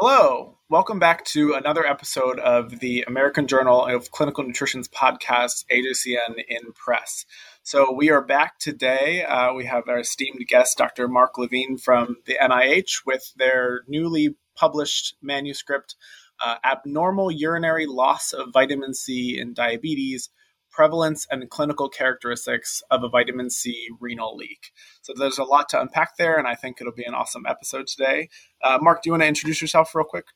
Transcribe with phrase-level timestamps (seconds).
[0.00, 6.36] Hello, welcome back to another episode of the American Journal of Clinical Nutrition's podcast, AJCN
[6.46, 7.26] in Press.
[7.64, 9.24] So, we are back today.
[9.24, 11.08] Uh, we have our esteemed guest, Dr.
[11.08, 15.96] Mark Levine from the NIH, with their newly published manuscript,
[16.40, 20.30] uh, Abnormal Urinary Loss of Vitamin C in Diabetes
[20.78, 24.70] prevalence and clinical characteristics of a vitamin C renal leak.
[25.02, 27.88] So there's a lot to unpack there, and I think it'll be an awesome episode
[27.88, 28.28] today.
[28.62, 30.26] Uh, Mark, do you want to introduce yourself real quick?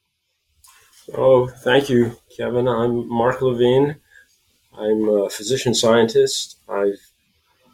[1.16, 2.66] Oh, thank you, Kevin.
[2.66, 4.00] I'm Mark Levine.
[4.76, 6.58] I'm a physician scientist.
[6.68, 6.98] I've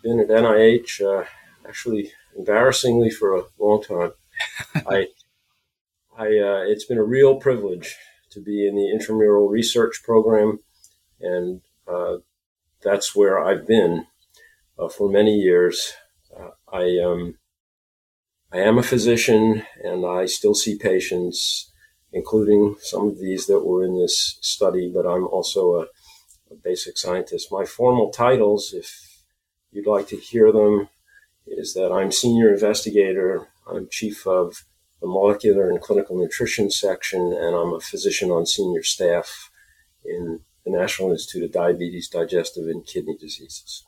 [0.02, 1.24] been at NIH uh,
[1.66, 4.12] actually embarrassingly for a long time.
[4.86, 5.06] I,
[6.18, 7.96] I, uh, it's been a real privilege
[8.32, 10.58] to be in the intramural research program,
[11.18, 12.18] and uh,
[12.82, 14.06] that's where I've been
[14.78, 15.92] uh, for many years.
[16.36, 17.38] Uh, I um,
[18.52, 21.70] I am a physician, and I still see patients,
[22.12, 24.90] including some of these that were in this study.
[24.92, 25.82] But I'm also a,
[26.50, 27.48] a basic scientist.
[27.50, 29.24] My formal titles, if
[29.70, 30.88] you'd like to hear them,
[31.46, 33.48] is that I'm senior investigator.
[33.70, 34.64] I'm chief of
[35.00, 39.50] the molecular and clinical nutrition section, and I'm a physician on senior staff
[40.04, 40.40] in
[40.70, 43.84] the National Institute of Diabetes, Digestive, and Kidney Diseases.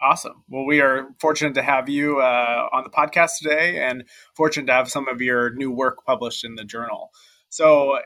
[0.00, 0.44] Awesome.
[0.48, 4.04] Well, we are fortunate to have you uh, on the podcast today and
[4.36, 7.10] fortunate to have some of your new work published in the journal.
[7.48, 7.98] So,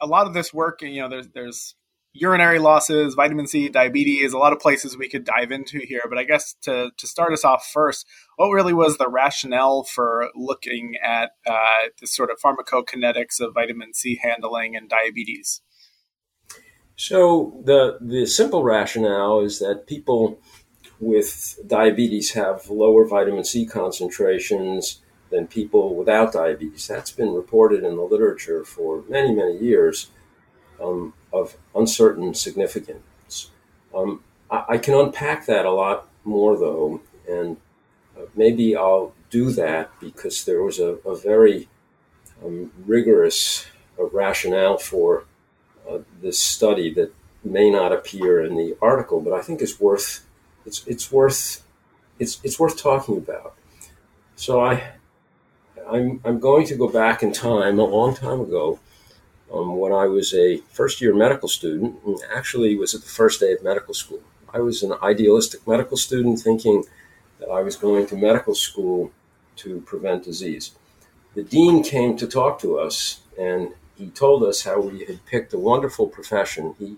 [0.00, 1.76] a lot of this work, you know, there's, there's
[2.14, 6.02] urinary losses, vitamin C, diabetes, a lot of places we could dive into here.
[6.08, 10.30] But I guess to, to start us off first, what really was the rationale for
[10.34, 15.60] looking at uh, sort of pharmacokinetics of vitamin C handling and diabetes?
[16.96, 20.38] So the the simple rationale is that people
[21.00, 25.00] with diabetes have lower vitamin C concentrations
[25.30, 26.86] than people without diabetes.
[26.86, 30.10] That's been reported in the literature for many many years
[30.80, 33.50] um, of uncertain significance.
[33.94, 37.56] Um, I, I, can unpack that a lot more though, and
[38.16, 41.68] uh, maybe I'll do that because there was a, a very
[42.44, 43.66] um, rigorous
[43.98, 45.24] uh, rationale for
[45.88, 47.12] uh, this study that
[47.42, 50.24] may not appear in the article, but I think is worth
[50.66, 51.62] it's it's worth
[52.18, 53.54] it's it's worth talking about.
[54.36, 54.92] So I
[55.88, 58.78] I'm I'm going to go back in time a long time ago.
[59.52, 63.40] Um, when I was a first year medical student, and actually was at the first
[63.40, 64.22] day of medical school.
[64.52, 66.84] I was an idealistic medical student thinking
[67.38, 69.12] that I was going to medical school
[69.56, 70.72] to prevent disease.
[71.34, 75.52] The dean came to talk to us, and he told us how we had picked
[75.52, 76.74] a wonderful profession.
[76.78, 76.96] He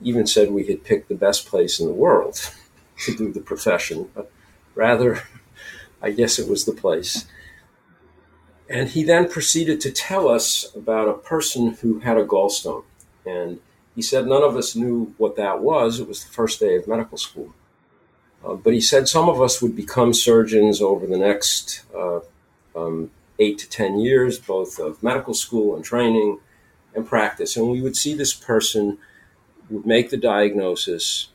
[0.00, 2.50] even said we had picked the best place in the world
[3.04, 4.30] to do the profession, but
[4.74, 5.22] rather,
[6.02, 7.26] I guess it was the place.
[8.68, 12.84] And he then proceeded to tell us about a person who had a gallstone.
[13.26, 13.60] And
[13.94, 16.00] he said none of us knew what that was.
[16.00, 17.54] It was the first day of medical school.
[18.44, 22.20] Uh, but he said some of us would become surgeons over the next uh,
[22.76, 26.38] um, eight to 10 years, both of medical school and training
[26.94, 27.56] and practice.
[27.56, 28.98] And we would see this person
[29.70, 31.28] would make the diagnosis,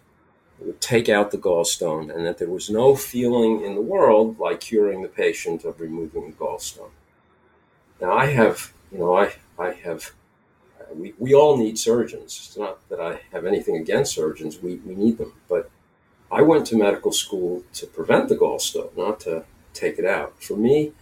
[0.59, 4.61] would take out the gallstone, and that there was no feeling in the world like
[4.61, 6.91] curing the patient of removing the gallstone.
[8.01, 10.13] Now, I have, you know, I, I have,
[10.93, 12.39] we, we all need surgeons.
[12.45, 15.33] It's not that I have anything against surgeons, we, we need them.
[15.49, 15.69] But
[16.31, 19.43] I went to medical school to prevent the gallstone, not to
[19.73, 20.41] take it out.
[20.41, 20.93] For me,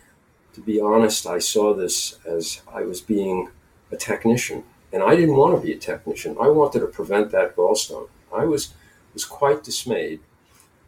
[0.58, 3.50] to be honest, I saw this as I was being
[3.92, 6.36] a technician, and I didn't want to be a technician.
[6.42, 8.10] I wanted to prevent that gallstone.
[8.36, 8.74] I was
[9.14, 10.20] was quite dismayed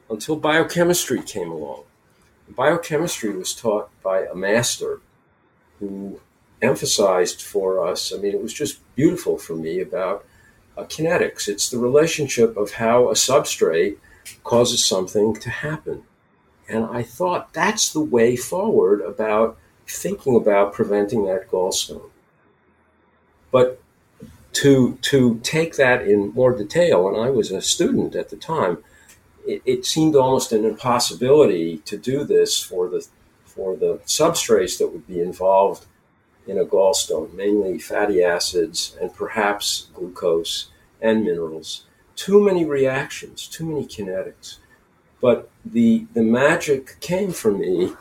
[0.09, 1.84] until biochemistry came along.
[2.50, 5.02] Biochemistry was taught by a master
[5.78, 6.20] who
[6.64, 8.11] emphasized for us.
[8.11, 10.26] I mean, it was just beautiful for me about
[10.76, 11.47] uh, kinetics.
[11.47, 13.97] It's the relationship of how a substrate
[14.43, 16.05] causes something to happen.
[16.67, 19.58] And I thought that's the way forward about
[19.90, 22.09] thinking about preventing that gallstone.
[23.52, 23.82] But
[24.53, 28.84] to to take that in more detail, and I was a student at the time,
[29.46, 33.08] it, it, seemed almost an impossibility to do this for the
[33.46, 35.86] for the substrates that would be involved
[36.47, 40.72] in a gallstone, mainly fatty acids and perhaps glucose
[41.02, 41.86] and minerals.
[42.16, 44.58] Too many reactions, too many kinetics.
[45.22, 47.94] But the the magic came for me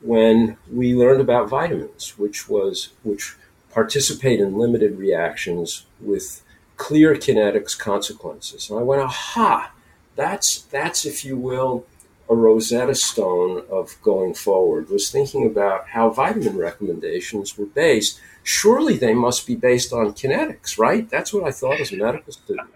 [0.00, 3.36] when we learned about vitamins, which was which
[3.70, 6.42] participate in limited reactions with
[6.76, 8.70] clear kinetics consequences.
[8.70, 9.72] And I went, aha,
[10.16, 11.84] that's that's if you will,
[12.28, 18.20] a Rosetta Stone of going forward was thinking about how vitamin recommendations were based.
[18.42, 21.08] Surely they must be based on kinetics, right?
[21.08, 22.68] That's what I thought as a medical student.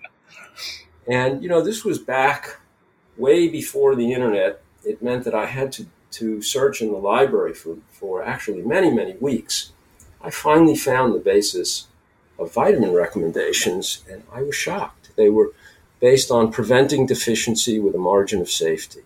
[1.07, 2.61] And, you know, this was back
[3.17, 4.63] way before the internet.
[4.85, 8.91] It meant that I had to, to search in the library for, for actually many,
[8.91, 9.73] many weeks.
[10.21, 11.89] I finally found the basis
[12.39, 15.11] of vitamin recommendations, and I was shocked.
[15.17, 15.53] They were
[16.01, 19.03] based on preventing deficiency with a margin of safety.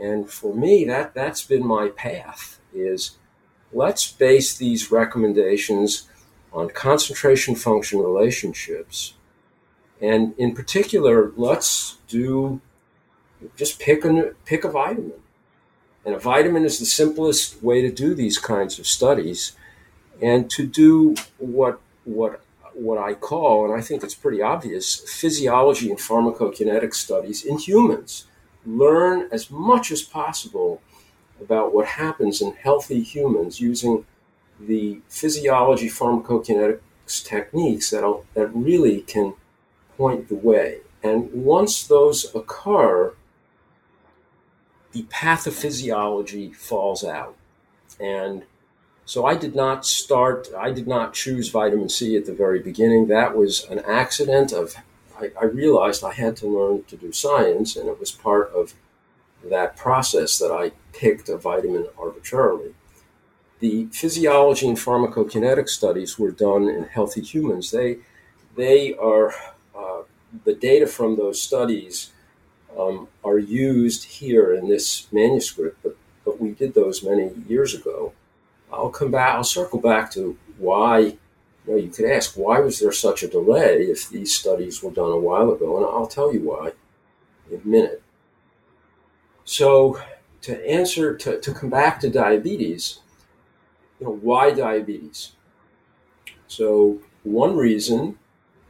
[0.00, 3.16] And for me, that, that's been my path is
[3.72, 6.08] let's base these recommendations
[6.52, 9.14] on concentration function relationships.
[10.00, 12.60] And in particular, let's do
[13.56, 15.20] just pick a, pick a vitamin.
[16.08, 19.52] And a vitamin is the simplest way to do these kinds of studies
[20.22, 22.40] and to do what, what,
[22.72, 28.24] what I call, and I think it's pretty obvious, physiology and pharmacokinetic studies in humans
[28.64, 30.80] learn as much as possible
[31.42, 34.06] about what happens in healthy humans using
[34.58, 39.34] the physiology pharmacokinetics techniques that, that really can
[39.98, 40.78] point the way.
[41.02, 43.12] And once those occur,
[44.98, 47.36] the pathophysiology falls out.
[48.00, 48.42] And
[49.04, 53.06] so I did not start, I did not choose vitamin C at the very beginning.
[53.06, 54.74] That was an accident of
[55.20, 58.74] I, I realized I had to learn to do science, and it was part of
[59.44, 62.74] that process that I picked a vitamin arbitrarily.
[63.60, 67.72] The physiology and pharmacokinetic studies were done in healthy humans.
[67.72, 67.98] They,
[68.56, 69.34] they are
[69.76, 70.02] uh,
[70.44, 72.12] the data from those studies
[72.78, 78.12] um, are used here in this manuscript, but, but we did those many years ago.
[78.72, 79.34] I'll come back.
[79.34, 81.18] I'll circle back to why you,
[81.66, 85.10] know, you could ask, why was there such a delay if these studies were done
[85.10, 85.76] a while ago?
[85.76, 86.72] And I'll tell you why
[87.50, 88.02] in a minute.
[89.44, 90.00] So,
[90.42, 93.00] to answer, to, to come back to diabetes,
[93.98, 95.32] you know, why diabetes?
[96.46, 98.18] So, one reason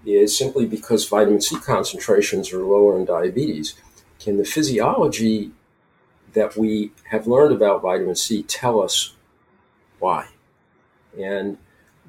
[0.06, 3.74] is simply because vitamin C concentrations are lower in diabetes.
[4.18, 5.52] Can the physiology
[6.32, 9.14] that we have learned about vitamin C tell us
[9.98, 10.28] why?
[11.18, 11.58] And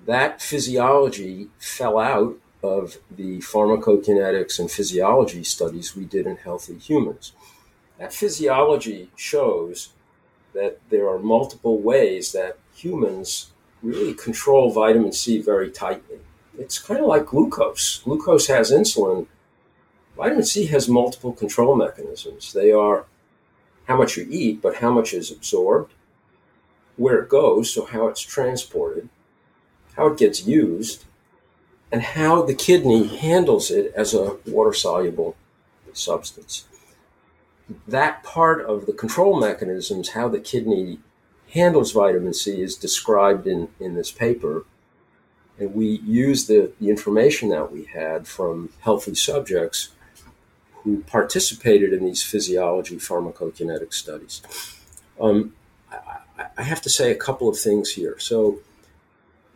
[0.06, 7.32] that physiology fell out of the pharmacokinetics and physiology studies we did in healthy humans.
[7.98, 9.90] That physiology shows
[10.54, 13.52] that there are multiple ways that humans
[13.82, 16.20] really control vitamin C very tightly.
[16.58, 18.02] It's kind of like glucose.
[18.04, 19.28] Glucose has insulin.
[20.20, 22.52] Vitamin C has multiple control mechanisms.
[22.52, 23.06] They are
[23.86, 25.94] how much you eat, but how much is absorbed,
[26.98, 29.08] where it goes, so how it's transported,
[29.96, 31.06] how it gets used,
[31.90, 35.38] and how the kidney handles it as a water soluble
[35.94, 36.66] substance.
[37.88, 41.00] That part of the control mechanisms, how the kidney
[41.54, 44.66] handles vitamin C, is described in, in this paper.
[45.58, 49.90] And we use the, the information that we had from healthy subjects
[50.84, 54.42] who participated in these physiology pharmacokinetic studies.
[55.20, 55.54] Um,
[55.92, 58.18] I, I have to say a couple of things here.
[58.20, 58.60] So,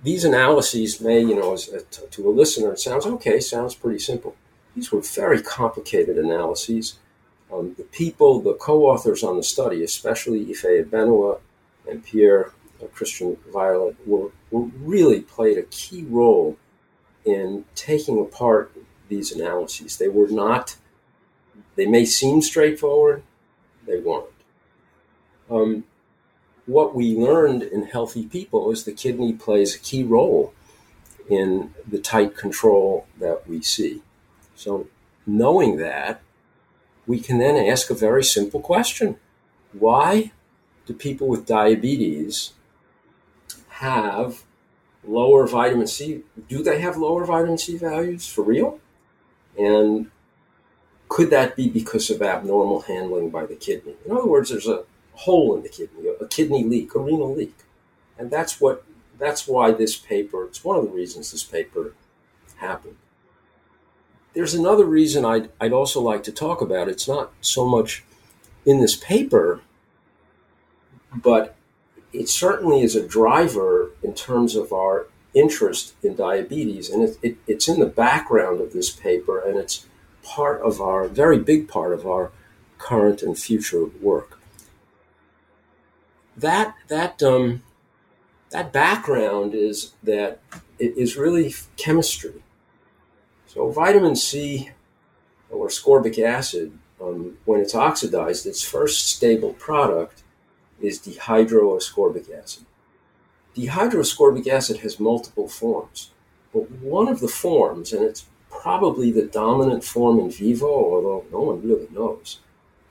[0.03, 1.69] these analyses may, you know, as,
[2.11, 4.35] to a listener, it sounds okay, sounds pretty simple.
[4.75, 6.97] These were very complicated analyses.
[7.51, 11.39] Um, the people, the co-authors on the study, especially Ife Ebenuwa
[11.89, 12.51] and Pierre
[12.81, 16.57] uh, Christian Violet, were, were really played a key role
[17.23, 18.75] in taking apart
[19.07, 19.97] these analyses.
[19.97, 20.75] They were not,
[21.75, 23.23] they may seem straightforward,
[23.85, 24.27] they weren't.
[25.49, 25.83] Um,
[26.65, 30.53] what we learned in healthy people is the kidney plays a key role
[31.29, 34.01] in the tight control that we see.
[34.55, 34.87] So,
[35.25, 36.21] knowing that,
[37.05, 39.17] we can then ask a very simple question
[39.73, 40.31] Why
[40.85, 42.53] do people with diabetes
[43.69, 44.43] have
[45.05, 46.23] lower vitamin C?
[46.47, 48.79] Do they have lower vitamin C values for real?
[49.57, 50.09] And
[51.13, 53.93] could that be because of abnormal handling by the kidney?
[54.03, 57.55] In other words, there's a hole in the kidney, a kidney leak, a renal leak.
[58.17, 58.83] And that's what
[59.19, 61.93] that's why this paper, it's one of the reasons this paper
[62.55, 62.95] happened.
[64.33, 66.89] There's another reason I'd, I'd also like to talk about.
[66.89, 68.03] It's not so much
[68.65, 69.61] in this paper,
[71.13, 71.55] but
[72.11, 75.05] it certainly is a driver in terms of our
[75.35, 76.89] interest in diabetes.
[76.89, 79.85] And it, it, it's in the background of this paper, and it's
[80.23, 82.31] part of our, very big part of our
[82.77, 84.39] current and future work
[86.37, 87.63] that that um,
[88.49, 90.39] that background is that
[90.79, 92.43] it is really chemistry.
[93.47, 94.71] So vitamin C
[95.49, 100.23] or ascorbic acid um, when it's oxidized, its first stable product
[100.81, 102.65] is dehydroascorbic acid.
[103.55, 106.09] Dehydroascorbic acid has multiple forms,
[106.51, 108.25] but one of the forms, and it's
[108.63, 112.39] probably the dominant form in vivo, although no one really knows,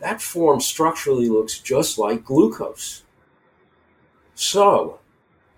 [0.00, 3.04] that form structurally looks just like glucose.
[4.34, 5.00] So,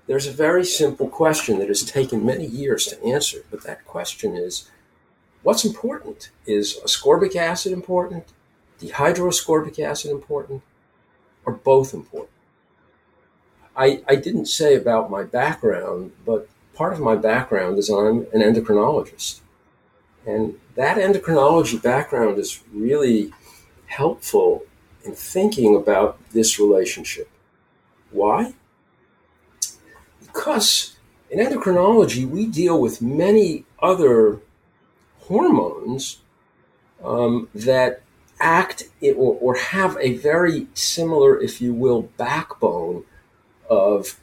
[0.06, 4.37] there's a very simple question that has taken many years to answer, but that question
[4.37, 4.71] is
[5.42, 6.30] what's important?
[6.47, 8.26] Is ascorbic acid important?
[8.80, 10.62] Dehydroascorbic acid important?
[11.44, 12.30] Or both important?
[13.76, 18.42] I, I didn't say about my background, but part of my background is I'm an
[18.42, 19.40] endocrinologist.
[20.26, 23.33] And that endocrinology background is really
[23.87, 24.64] helpful
[25.04, 27.28] in thinking about this relationship.
[28.11, 28.54] Why?
[30.21, 30.97] Because
[31.31, 34.40] in endocrinology, we deal with many other
[35.21, 36.21] hormones
[37.02, 38.02] um, that
[38.40, 43.04] act or, or have a very similar, if you will, backbone
[43.69, 44.19] of,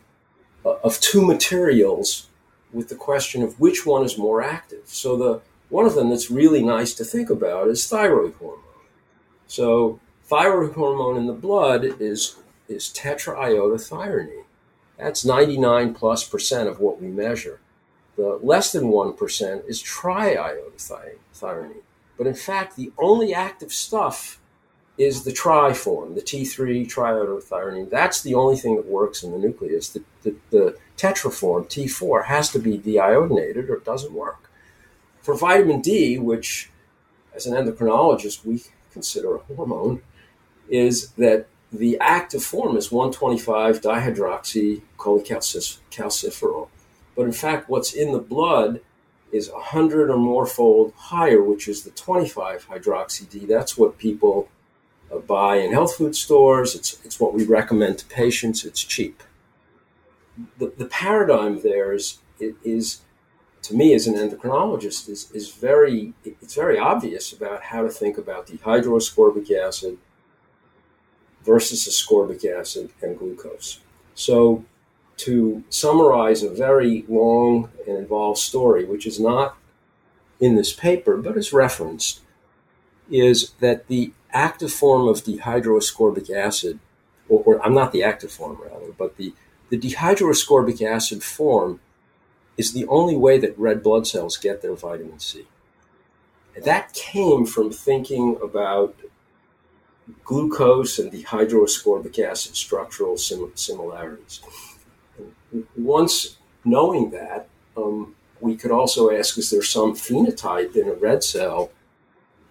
[0.63, 2.27] of two materials
[2.73, 4.83] with the question of which one is more active.
[4.85, 5.41] So the
[5.71, 8.59] one of them that's really nice to think about is thyroid hormone.
[9.47, 12.35] So thyroid hormone in the blood is
[12.67, 14.43] is tetraiodothyronine.
[14.97, 17.59] That's 99 plus percent of what we measure.
[18.17, 21.81] The less than 1% is triiodothyronine.
[22.17, 24.39] But in fact, the only active stuff
[24.97, 27.89] is the tri form, the T3 triiodothyronine.
[27.89, 29.89] That's the only thing that works in the nucleus.
[29.89, 34.50] The, the, the tetraform, T4, has to be deiodinated or it doesn't work.
[35.21, 36.71] For vitamin D, which
[37.33, 40.01] as an endocrinologist we consider a hormone,
[40.69, 46.67] is that the active form is 125 dihydroxy cholecalciferol.
[47.15, 48.81] But in fact, what's in the blood
[49.31, 53.45] is 100 or more fold higher, which is the 25 hydroxy D.
[53.45, 54.49] That's what people
[55.11, 56.75] uh, buy in health food stores.
[56.75, 58.65] It's, it's what we recommend to patients.
[58.65, 59.23] It's cheap.
[60.57, 63.01] The, the paradigm there is, is,
[63.63, 68.17] to me as an endocrinologist, is, is very, it's very obvious about how to think
[68.17, 69.97] about dehydroascorbic acid
[71.43, 73.79] versus ascorbic acid and glucose.
[74.15, 74.65] So
[75.17, 79.57] to summarize a very long and involved story, which is not
[80.39, 82.21] in this paper but is referenced,
[83.09, 86.79] is that the active form of dehydroascorbic acid,
[87.29, 89.33] or, or I'm not the active form rather, but the,
[89.69, 91.79] the dehydroascorbic acid form
[92.61, 95.47] is the only way that red blood cells get their vitamin C.
[96.63, 98.93] That came from thinking about
[100.23, 104.41] glucose and the dehydroascorbic acid structural sim- similarities.
[105.51, 110.93] And once knowing that, um, we could also ask is there some phenotype in a
[110.93, 111.71] red cell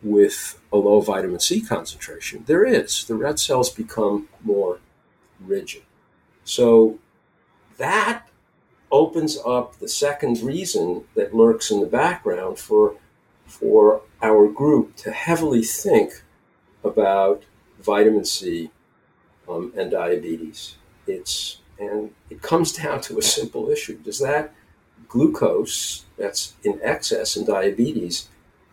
[0.02, 2.43] with a low vitamin C concentration?
[2.47, 3.05] There is.
[3.05, 4.81] The red cells become more
[5.38, 5.83] rigid.
[6.45, 6.99] So
[7.79, 8.29] that
[8.90, 12.97] opens up the second reason that lurks in the background for,
[13.47, 16.23] for our group to heavily think
[16.82, 17.44] about
[17.80, 18.70] vitamin C
[19.49, 20.76] um, and diabetes.
[21.06, 24.52] It's and it comes down to a simple issue: Does that
[25.09, 28.28] glucose that's in excess in diabetes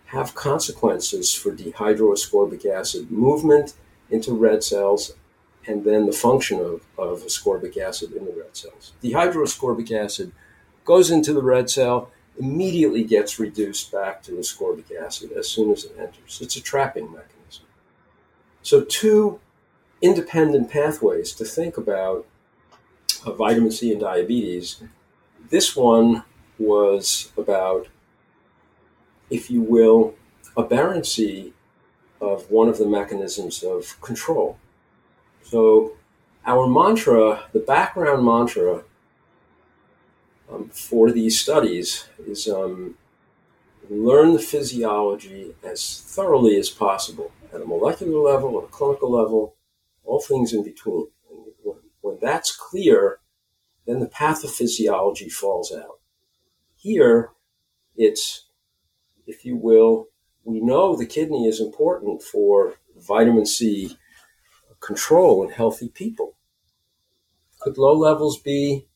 [0.06, 3.74] have consequences for dehydroascorbic acid movement
[4.10, 5.14] into red cells
[5.68, 8.94] and then the function of, of ascorbic acid in the red cells?
[9.04, 10.32] Dehydroascorbic acid
[10.86, 15.86] goes into the red cell, immediately gets reduced back to ascorbic acid as soon as
[15.86, 16.40] it enters.
[16.42, 17.66] It's a trapping mechanism.
[18.62, 19.40] So, two
[20.02, 22.26] independent pathways to think about
[23.26, 24.84] uh, vitamin C and diabetes.
[25.50, 26.24] This one
[26.60, 27.88] was about,
[29.30, 30.16] if you will,
[30.58, 31.54] aberrancy
[32.20, 34.58] of one of the mechanisms of control.
[35.50, 35.94] So,
[36.46, 38.84] our mantra, the background mantra
[40.52, 42.96] um, for these studies is um,
[43.90, 49.56] learn the physiology as thoroughly as possible at a molecular level, at a clinical level,
[50.04, 51.08] all things in between.
[51.64, 53.20] When, when that's clear,
[53.86, 56.00] then the pathophysiology falls out.
[56.76, 57.30] Here,
[57.96, 58.48] it's,
[59.26, 60.10] if you will,
[60.44, 63.98] we know the kidney is important for vitamin C
[64.80, 66.36] control in healthy people.
[67.60, 68.88] Could low levels be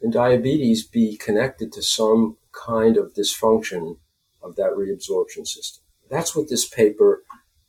[0.00, 3.98] in diabetes be connected to some kind of dysfunction
[4.42, 5.82] of that reabsorption system?
[6.10, 7.22] That's what this paper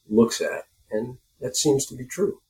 [0.10, 0.64] looks at.
[0.90, 2.42] And that seems to be true.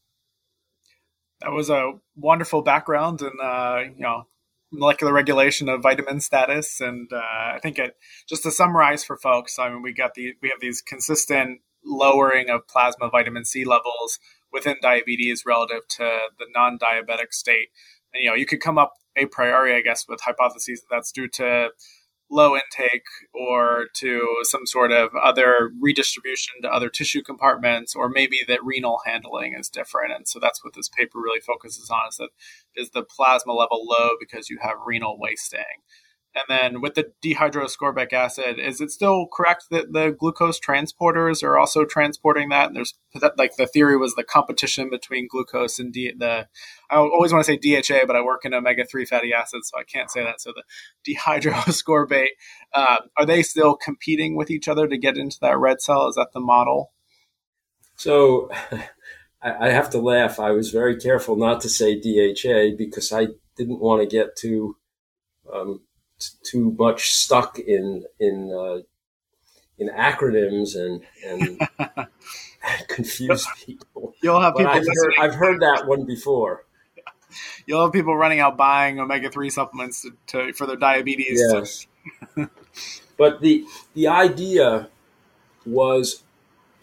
[1.42, 4.28] That was a wonderful background and, uh, you know,
[4.72, 6.80] molecular regulation of vitamin status.
[6.80, 7.98] And uh, I think it,
[8.28, 12.50] just to summarize for folks, I mean, we got the, we have these consistent lowering
[12.50, 14.20] of plasma vitamin C levels
[14.52, 17.70] within diabetes relative to the non-diabetic state.
[18.14, 21.12] And, you know, you could come up a priori, I guess, with hypotheses that that's
[21.12, 21.70] due to
[22.30, 23.04] low intake
[23.34, 29.02] or to some sort of other redistribution to other tissue compartments, or maybe that renal
[29.06, 30.14] handling is different.
[30.14, 32.30] And so that's what this paper really focuses on is that
[32.76, 35.84] is the plasma level low because you have renal wasting.
[36.34, 41.58] And then with the dehydroascorbic acid, is it still correct that the glucose transporters are
[41.58, 42.68] also transporting that?
[42.68, 42.94] And there's
[43.38, 46.48] like the theory was the competition between glucose and D, the.
[46.90, 49.80] I always want to say DHA, but I work in omega three fatty acids, so
[49.80, 50.40] I can't say that.
[50.40, 50.64] So the
[51.14, 52.30] dehydroascorbate,
[52.74, 56.08] uh, are they still competing with each other to get into that red cell?
[56.08, 56.94] Is that the model?
[57.98, 58.50] So
[59.42, 60.40] I have to laugh.
[60.40, 64.78] I was very careful not to say DHA because I didn't want to get too
[65.52, 65.82] um,
[66.44, 68.82] too much stuck in in uh,
[69.78, 71.68] in acronyms and and
[72.88, 74.14] confuse people.
[74.22, 74.72] You'll have people.
[74.72, 76.66] I've heard, I've heard, that one before.
[77.66, 81.42] You'll have people running out buying omega three supplements to, to, for their diabetes.
[81.42, 81.88] Yes.
[83.18, 84.90] but the the idea
[85.66, 86.24] was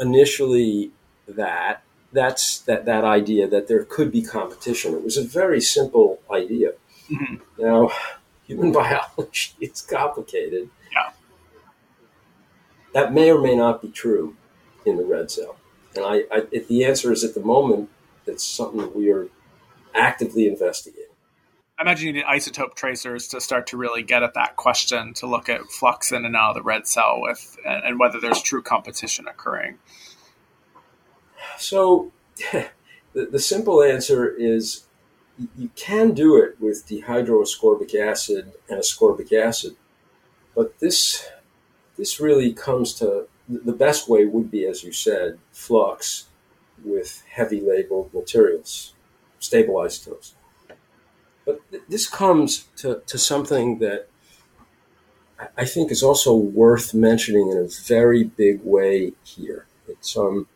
[0.00, 0.90] initially
[1.26, 4.94] that that's that that idea that there could be competition.
[4.94, 6.72] It was a very simple idea.
[7.10, 7.62] Mm-hmm.
[7.62, 7.90] Now
[8.48, 10.68] human biology is complicated.
[10.92, 11.12] Yeah.
[12.94, 14.34] That may or may not be true
[14.84, 15.56] in the red cell.
[15.94, 17.90] And I, I if the answer is at the moment,
[18.26, 19.28] it's something that we are
[19.94, 21.04] actively investigating.
[21.78, 25.26] I imagine you need isotope tracers to start to really get at that question to
[25.26, 28.42] look at flux in and out of the red cell with and, and whether there's
[28.42, 29.78] true competition occurring.
[31.56, 32.10] So
[32.52, 32.68] the,
[33.12, 34.87] the simple answer is
[35.56, 39.76] you can do it with dehydroascorbic acid and ascorbic acid,
[40.54, 41.28] but this
[41.96, 46.26] this really comes to the best way would be, as you said, flux
[46.84, 48.94] with heavy labeled materials,
[49.38, 50.34] stable isotopes.
[51.44, 54.08] But th- this comes to, to something that
[55.56, 59.66] I think is also worth mentioning in a very big way here.
[59.88, 60.46] It's um,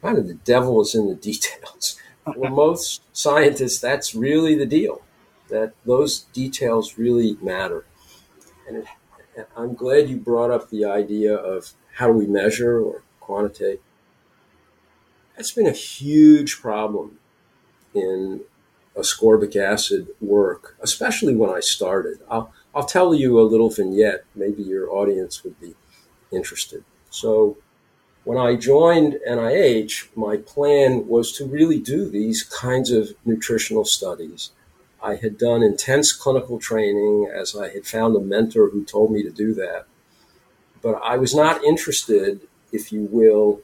[0.00, 2.00] kind of the devil is in the details
[2.34, 5.02] for most scientists, that's really the deal.
[5.48, 7.86] That those details really matter.
[8.66, 8.86] And it,
[9.56, 13.80] I'm glad you brought up the idea of how do we measure or quantitate.
[15.36, 17.18] That's been a huge problem
[17.94, 18.42] in
[18.96, 22.18] ascorbic acid work, especially when I started.
[22.28, 24.24] I'll, I'll tell you a little vignette.
[24.34, 25.74] Maybe your audience would be
[26.32, 26.84] interested.
[27.10, 27.56] So,
[28.28, 34.50] when I joined NIH, my plan was to really do these kinds of nutritional studies.
[35.02, 39.22] I had done intense clinical training as I had found a mentor who told me
[39.22, 39.86] to do that.
[40.82, 43.62] But I was not interested, if you will,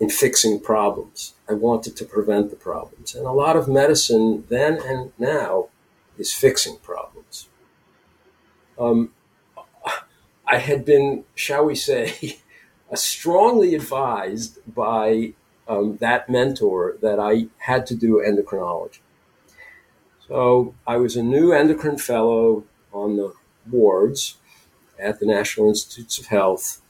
[0.00, 1.34] in fixing problems.
[1.46, 3.14] I wanted to prevent the problems.
[3.14, 5.68] And a lot of medicine then and now
[6.16, 7.50] is fixing problems.
[8.78, 9.10] Um,
[10.46, 12.38] I had been, shall we say,
[12.94, 15.32] strongly advised by
[15.66, 18.98] um, that mentor that I had to do endocrinology.
[20.28, 23.34] So I was a new endocrine fellow on the
[23.70, 24.36] wards
[24.98, 26.80] at the National Institutes of Health,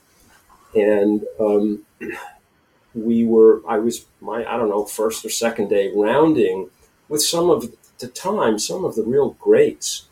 [0.75, 1.85] and um,
[2.95, 3.63] we were.
[3.69, 6.71] I was my I don't know first or second day rounding
[7.09, 10.07] with some of the time some of the real greats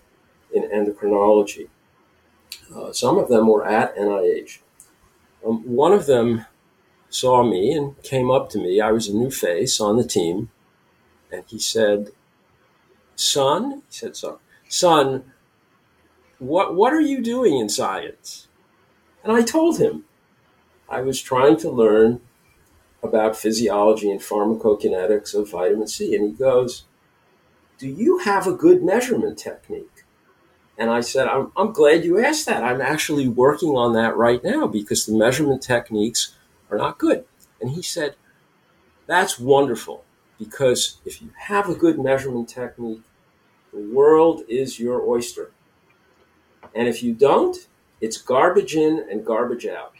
[0.52, 1.68] in endocrinology.
[2.74, 4.58] Uh, some of them were at NIH.
[5.46, 6.46] Um, one of them
[7.10, 8.80] saw me and came up to me.
[8.80, 10.50] I was a new face on the team.
[11.30, 12.10] And he said,
[13.16, 14.36] Son, he said, son,
[14.68, 15.32] son,
[16.38, 18.48] what, what are you doing in science?
[19.22, 20.04] And I told him
[20.88, 22.20] I was trying to learn
[23.02, 26.14] about physiology and pharmacokinetics of vitamin C.
[26.14, 26.84] And he goes,
[27.78, 29.91] Do you have a good measurement technique?
[30.82, 32.64] And I said, I'm, I'm glad you asked that.
[32.64, 36.34] I'm actually working on that right now because the measurement techniques
[36.72, 37.24] are not good.
[37.60, 38.16] And he said,
[39.06, 40.04] That's wonderful
[40.40, 43.02] because if you have a good measurement technique,
[43.72, 45.52] the world is your oyster.
[46.74, 47.56] And if you don't,
[48.00, 49.94] it's garbage in and garbage out.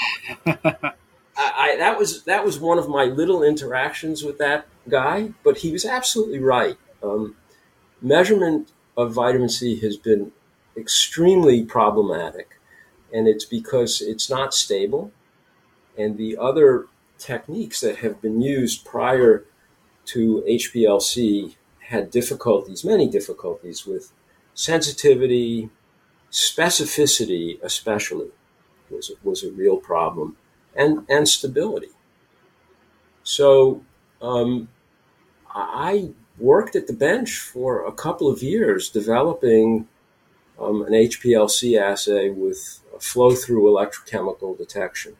[0.46, 0.94] I,
[1.36, 5.70] I, that was that was one of my little interactions with that guy, but he
[5.70, 6.76] was absolutely right.
[7.04, 7.36] Um,
[8.00, 10.32] measurement of vitamin C has been
[10.76, 12.58] extremely problematic,
[13.12, 15.12] and it's because it's not stable.
[15.98, 16.86] And the other
[17.18, 19.44] techniques that have been used prior
[20.06, 21.54] to HPLC
[21.88, 24.12] had difficulties, many difficulties with
[24.54, 25.70] sensitivity,
[26.30, 28.28] specificity, especially
[28.90, 30.36] was was a real problem,
[30.74, 31.90] and and stability.
[33.22, 33.84] So
[34.20, 34.68] um,
[35.54, 39.86] I worked at the bench for a couple of years developing
[40.58, 45.16] um, an HPLC assay with flow through electrochemical detection.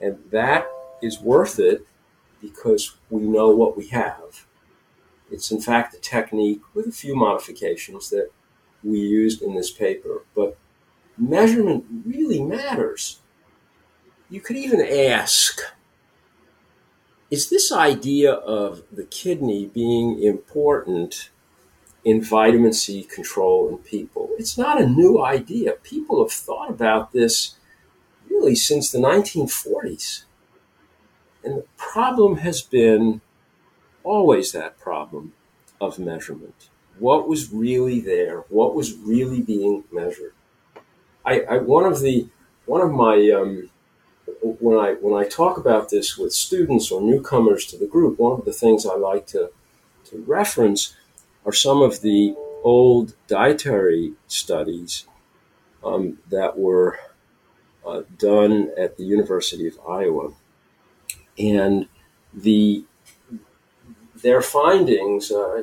[0.00, 0.66] And that
[1.02, 1.86] is worth it
[2.40, 4.46] because we know what we have.
[5.30, 8.30] It's in fact a technique with a few modifications that
[8.82, 10.58] we used in this paper, but
[11.16, 13.20] measurement really matters.
[14.28, 15.60] You could even ask
[17.30, 21.30] is this idea of the kidney being important
[22.04, 24.30] in vitamin C control in people?
[24.38, 25.72] It's not a new idea.
[25.82, 27.56] People have thought about this
[28.28, 30.24] really since the 1940s.
[31.42, 33.20] And the problem has been
[34.02, 35.32] always that problem
[35.80, 36.68] of measurement.
[36.98, 38.44] What was really there?
[38.48, 40.32] What was really being measured?
[41.24, 42.28] I, I one of the
[42.66, 43.70] one of my um,
[44.42, 48.38] when I when I talk about this with students or newcomers to the group, one
[48.38, 49.50] of the things I like to
[50.06, 50.94] to reference
[51.44, 55.06] are some of the old dietary studies
[55.84, 56.98] um, that were
[57.86, 60.32] uh, done at the University of Iowa,
[61.38, 61.86] and
[62.32, 62.84] the
[64.22, 65.30] their findings.
[65.30, 65.62] Uh,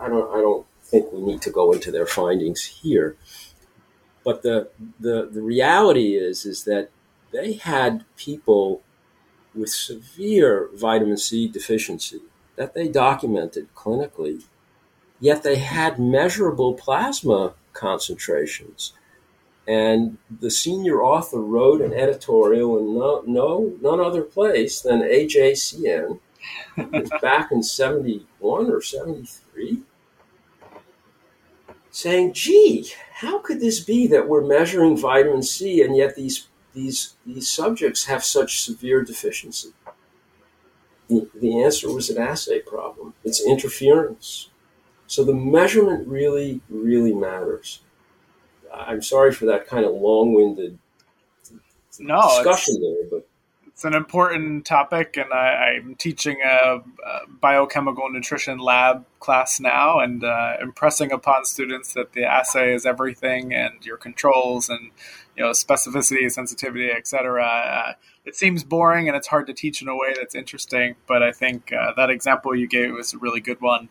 [0.00, 3.16] I don't I don't think we need to go into their findings here,
[4.24, 4.68] but the
[5.00, 6.90] the the reality is is that
[7.32, 8.82] they had people
[9.54, 12.20] with severe vitamin C deficiency
[12.56, 14.44] that they documented clinically,
[15.22, 18.92] yet they had measurable plasma concentrations.
[19.68, 26.18] And the senior author wrote an editorial in no, no none other place than AJCN.
[27.22, 29.82] Back in 71 or 73
[31.92, 37.14] saying, gee, how could this be that we're measuring vitamin C and yet these these
[37.24, 39.72] these subjects have such severe deficiency?
[41.08, 43.14] The, the answer was an assay problem.
[43.22, 44.48] It's interference.
[45.06, 47.80] So the measurement really, really matters.
[48.72, 50.78] I'm sorry for that kind of long-winded
[52.00, 53.28] no, discussion there, but
[53.82, 56.82] it's an important topic, and I, am teaching a, a,
[57.40, 63.52] biochemical nutrition lab class now, and uh, impressing upon students that the assay is everything,
[63.52, 64.90] and your controls, and
[65.36, 67.44] you know specificity, sensitivity, etc.
[67.44, 67.92] Uh,
[68.24, 70.94] it seems boring, and it's hard to teach in a way that's interesting.
[71.06, 73.88] But I think uh, that example you gave was a really good one,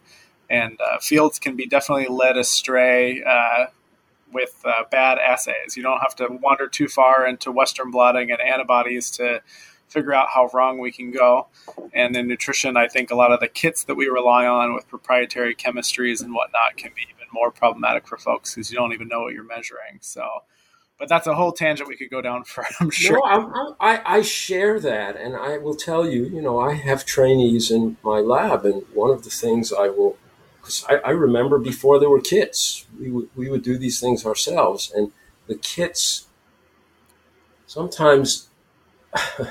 [0.52, 3.68] and uh, fields can be definitely led astray uh,
[4.34, 5.78] with uh, bad assays.
[5.78, 9.42] You don't have to wander too far into Western blotting and antibodies to
[9.88, 11.48] figure out how wrong we can go.
[11.94, 14.88] And in nutrition, I think a lot of the kits that we rely on with
[14.90, 19.08] proprietary chemistries and whatnot can be even more problematic for folks because you don't even
[19.08, 20.00] know what you're measuring.
[20.02, 20.44] So,
[21.00, 22.66] but that's a whole tangent we could go down for.
[22.80, 23.18] I'm sure.
[23.18, 26.26] No, I'm, I'm, I, I share that, and I will tell you.
[26.26, 30.18] You know, I have trainees in my lab, and one of the things I will,
[30.62, 34.26] because I, I remember before there were kits, we would we would do these things
[34.26, 35.12] ourselves, and
[35.48, 36.28] the kits
[37.66, 38.50] sometimes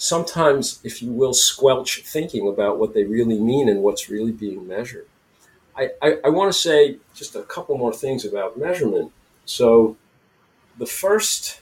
[0.00, 4.66] sometimes, if you will, squelch thinking about what they really mean and what's really being
[4.66, 5.06] measured.
[5.76, 9.12] I, I, I want to say just a couple more things about measurement.
[9.44, 9.96] So,
[10.78, 11.60] the first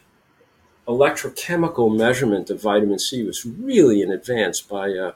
[0.86, 5.12] electrochemical measurement of vitamin C was really in advance by uh,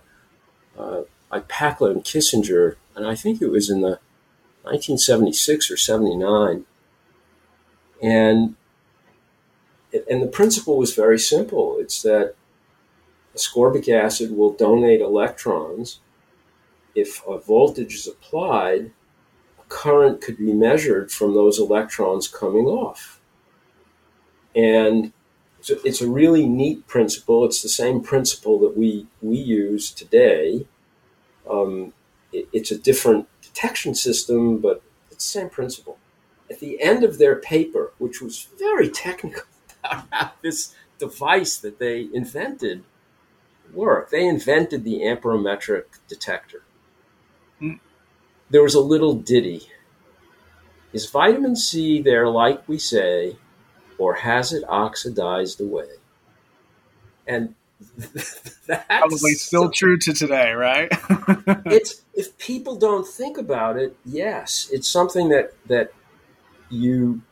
[0.78, 3.98] uh, by Pachla and Kissinger, and I think it was in the
[4.62, 6.64] 1976 or 79.
[8.02, 8.56] And
[10.08, 11.76] and the principle was very simple.
[11.78, 12.34] It's that
[13.36, 16.00] ascorbic acid will donate electrons.
[16.94, 18.90] If a voltage is applied,
[19.58, 23.20] a current could be measured from those electrons coming off.
[24.54, 25.12] And
[25.60, 27.44] so it's a really neat principle.
[27.44, 30.66] It's the same principle that we, we use today.
[31.48, 31.92] Um,
[32.32, 35.98] it, it's a different detection system, but it's the same principle.
[36.50, 39.44] At the end of their paper, which was very technical
[39.84, 42.84] about this device that they invented,
[43.72, 44.10] work.
[44.10, 46.62] They invented the amperometric detector.
[47.60, 47.80] Mm.
[48.50, 49.68] There was a little ditty.
[50.92, 53.38] Is vitamin C there, like we say,
[53.98, 55.88] or has it oxidized away?
[57.26, 57.54] And
[58.66, 60.88] that's probably still true to today, right?
[61.66, 65.92] it's if people don't think about it, yes, it's something that that
[66.70, 67.22] you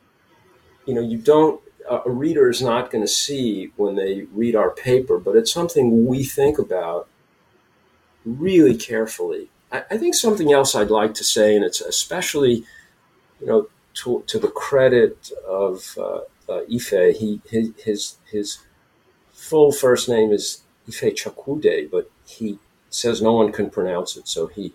[0.86, 4.70] you know you don't a reader is not going to see when they read our
[4.70, 7.08] paper, but it's something we think about
[8.24, 9.48] really carefully.
[9.72, 12.64] I, I think something else I'd like to say, and it's especially,
[13.40, 18.58] you know, to, to the credit of uh, uh, Ife, he his, his his
[19.50, 24.72] full first name is Ifechukwude, but he says no one can pronounce it, so he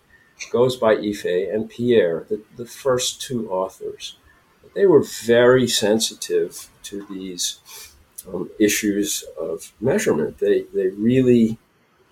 [0.51, 4.17] goes by Ife and Pierre, the, the first two authors.
[4.75, 7.59] They were very sensitive to these
[8.27, 10.39] um, issues of measurement.
[10.39, 11.57] They, they really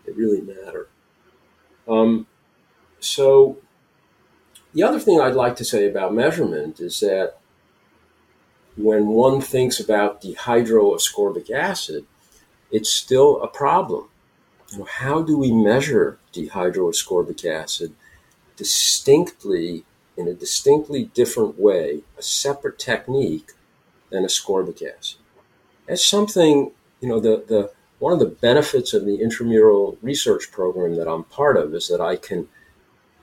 [0.05, 0.87] they really matter.
[1.85, 2.27] Um,
[3.01, 3.57] so
[4.73, 7.39] the other thing I'd like to say about measurement is that
[8.77, 12.05] when one thinks about dehydroascorbic acid,
[12.73, 14.09] it's still a problem.
[14.71, 17.93] You know, how do we measure dehydroascorbic acid
[18.57, 19.85] distinctly
[20.17, 23.51] in a distinctly different way, a separate technique
[24.09, 25.19] than ascorbic acid?
[25.87, 30.95] That's something, you know, the, the one of the benefits of the intramural research program
[30.95, 32.49] that I'm part of is that I can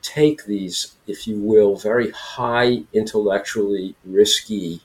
[0.01, 4.81] take these, if you will, very high intellectually risky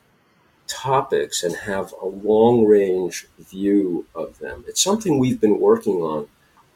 [0.67, 4.63] topics and have a long range view of them.
[4.67, 6.27] It's something we've been working on,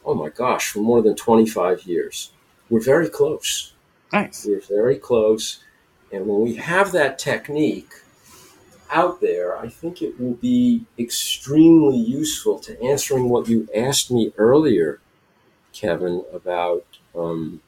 [0.04, 2.32] oh my gosh, for more than 25 years.
[2.68, 3.72] We're very close.
[4.12, 4.46] Nice.
[4.46, 5.62] We're very close.
[6.12, 7.92] And when we have that technique
[8.90, 14.32] out there, I think it will be extremely useful to answering what you asked me
[14.36, 15.00] earlier,
[15.72, 17.60] Kevin, about um,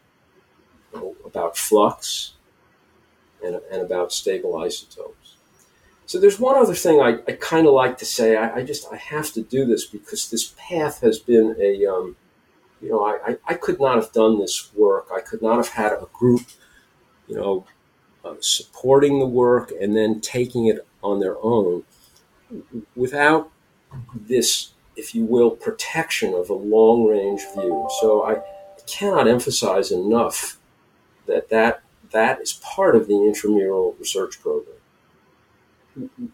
[1.25, 2.35] about flux
[3.43, 5.37] and, and about stable isotopes.
[6.13, 8.37] So there's one other thing I, I kind of like to say.
[8.37, 12.17] I, I, just I have to do this because this path has been a um,
[12.83, 15.07] you know I, I, could not have done this work.
[15.11, 16.43] I could not have had a group
[17.29, 17.65] you know
[18.27, 21.85] uh, supporting the work and then taking it on their own
[22.95, 23.51] without
[24.15, 27.89] this, if you will, protection of a long range view.
[28.03, 28.43] So I
[28.87, 30.59] cannot emphasize enough
[31.25, 34.77] that that that is part of the intramural research program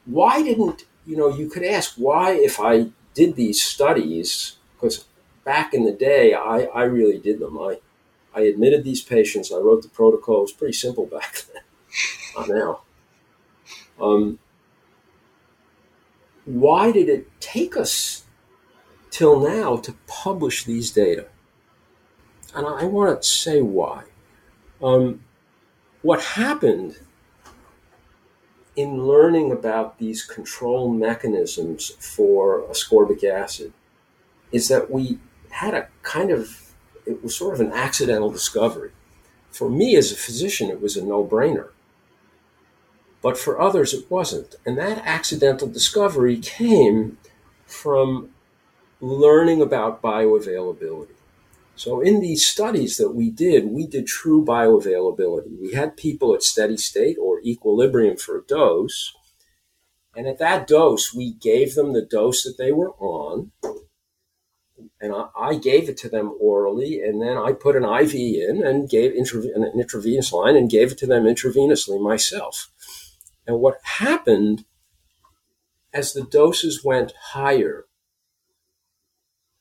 [0.04, 1.28] why didn't you know?
[1.28, 5.04] You could ask why if I did these studies because
[5.44, 7.58] back in the day I, I really did them.
[7.58, 7.80] I
[8.34, 9.52] I admitted these patients.
[9.52, 10.38] I wrote the protocol.
[10.38, 11.62] It was pretty simple back then.
[12.36, 12.80] Not now.
[14.00, 14.38] Um,
[16.44, 18.24] why did it take us
[19.10, 21.26] till now to publish these data?
[22.54, 24.04] And I want to say why.
[24.82, 25.24] Um,
[26.02, 26.98] what happened
[28.78, 33.72] in learning about these control mechanisms for ascorbic acid
[34.52, 35.18] is that we
[35.50, 36.72] had a kind of
[37.04, 38.92] it was sort of an accidental discovery.
[39.50, 41.70] For me as a physician, it was a no-brainer.
[43.20, 44.54] But for others, it wasn't.
[44.64, 47.18] And that accidental discovery came
[47.66, 48.28] from
[49.00, 51.17] learning about bioavailability.
[51.78, 55.60] So in these studies that we did, we did true bioavailability.
[55.60, 59.14] We had people at steady state or equilibrium for a dose.
[60.16, 63.52] And at that dose, we gave them the dose that they were on.
[65.00, 67.00] And I, I gave it to them orally.
[67.00, 70.90] And then I put an IV in and gave intrav- an intravenous line and gave
[70.90, 72.72] it to them intravenously myself.
[73.46, 74.64] And what happened
[75.92, 77.84] as the doses went higher,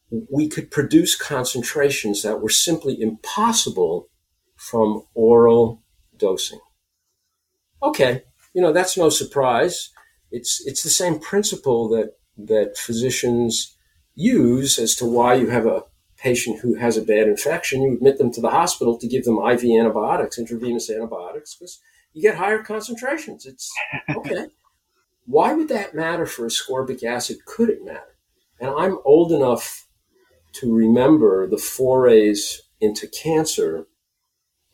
[0.10, 4.10] we could produce concentrations that were simply impossible
[4.56, 5.84] from oral
[6.18, 6.60] dosing.
[7.84, 9.90] Okay, you know, that's no surprise.
[10.32, 13.76] It's, it's the same principle that, that physicians
[14.16, 15.84] use as to why you have a
[16.18, 19.38] patient who has a bad infection, you admit them to the hospital to give them
[19.38, 21.80] IV antibiotics, intravenous antibiotics, because
[22.14, 23.46] you get higher concentrations.
[23.46, 23.72] It's
[24.16, 24.48] okay.
[25.26, 27.46] why would that matter for ascorbic acid?
[27.46, 28.18] Could it matter?
[28.60, 29.87] And I'm old enough
[30.54, 33.88] to remember the forays into cancer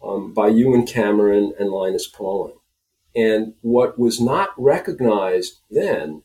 [0.03, 2.57] um, by Ewan Cameron and Linus Pauling.
[3.15, 6.23] And what was not recognized then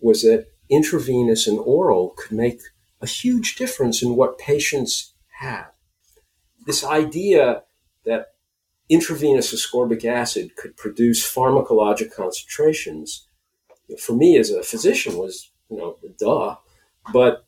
[0.00, 2.60] was that intravenous and oral could make
[3.00, 5.66] a huge difference in what patients had.
[6.66, 7.62] This idea
[8.04, 8.32] that
[8.88, 13.26] intravenous ascorbic acid could produce pharmacologic concentrations,
[13.98, 16.56] for me as a physician was, you know, duh.
[17.12, 17.46] But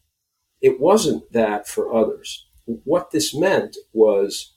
[0.60, 2.46] it wasn't that for others.
[2.66, 4.54] What this meant was,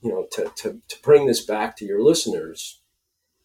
[0.00, 2.80] you know, to, to, to bring this back to your listeners,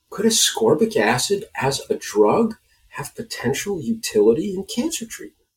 [0.09, 2.55] could ascorbic acid as a drug
[2.89, 5.47] have potential utility in cancer treatment?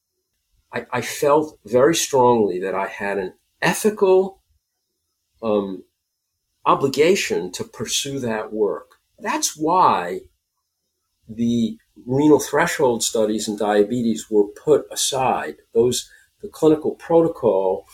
[0.72, 4.42] I, I felt very strongly that I had an ethical
[5.42, 5.84] um,
[6.64, 8.92] obligation to pursue that work.
[9.18, 10.20] That's why
[11.28, 15.56] the renal threshold studies in diabetes were put aside.
[15.74, 16.10] Those
[16.42, 17.86] the clinical protocol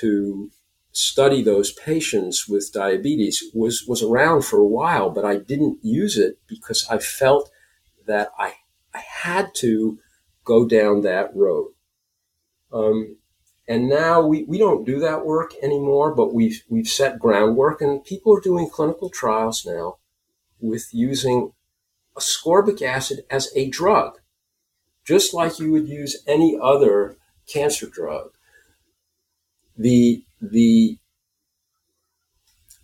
[0.00, 0.50] to
[0.92, 6.16] study those patients with diabetes was was around for a while, but I didn't use
[6.16, 7.50] it because I felt
[8.06, 8.54] that I
[8.94, 9.98] I had to
[10.44, 11.72] go down that road.
[12.72, 13.18] Um,
[13.68, 18.02] and now we, we don't do that work anymore, but we've, we've set groundwork and
[18.02, 19.96] people are doing clinical trials now
[20.58, 21.52] with using
[22.18, 24.18] ascorbic acid as a drug,
[25.04, 28.30] just like you would use any other cancer drug.
[29.76, 30.98] The, the,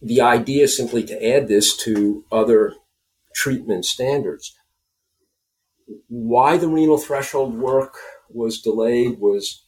[0.00, 2.74] the idea is simply to add this to other
[3.34, 4.56] treatment standards.
[6.08, 7.94] Why the renal threshold work
[8.30, 9.64] was delayed was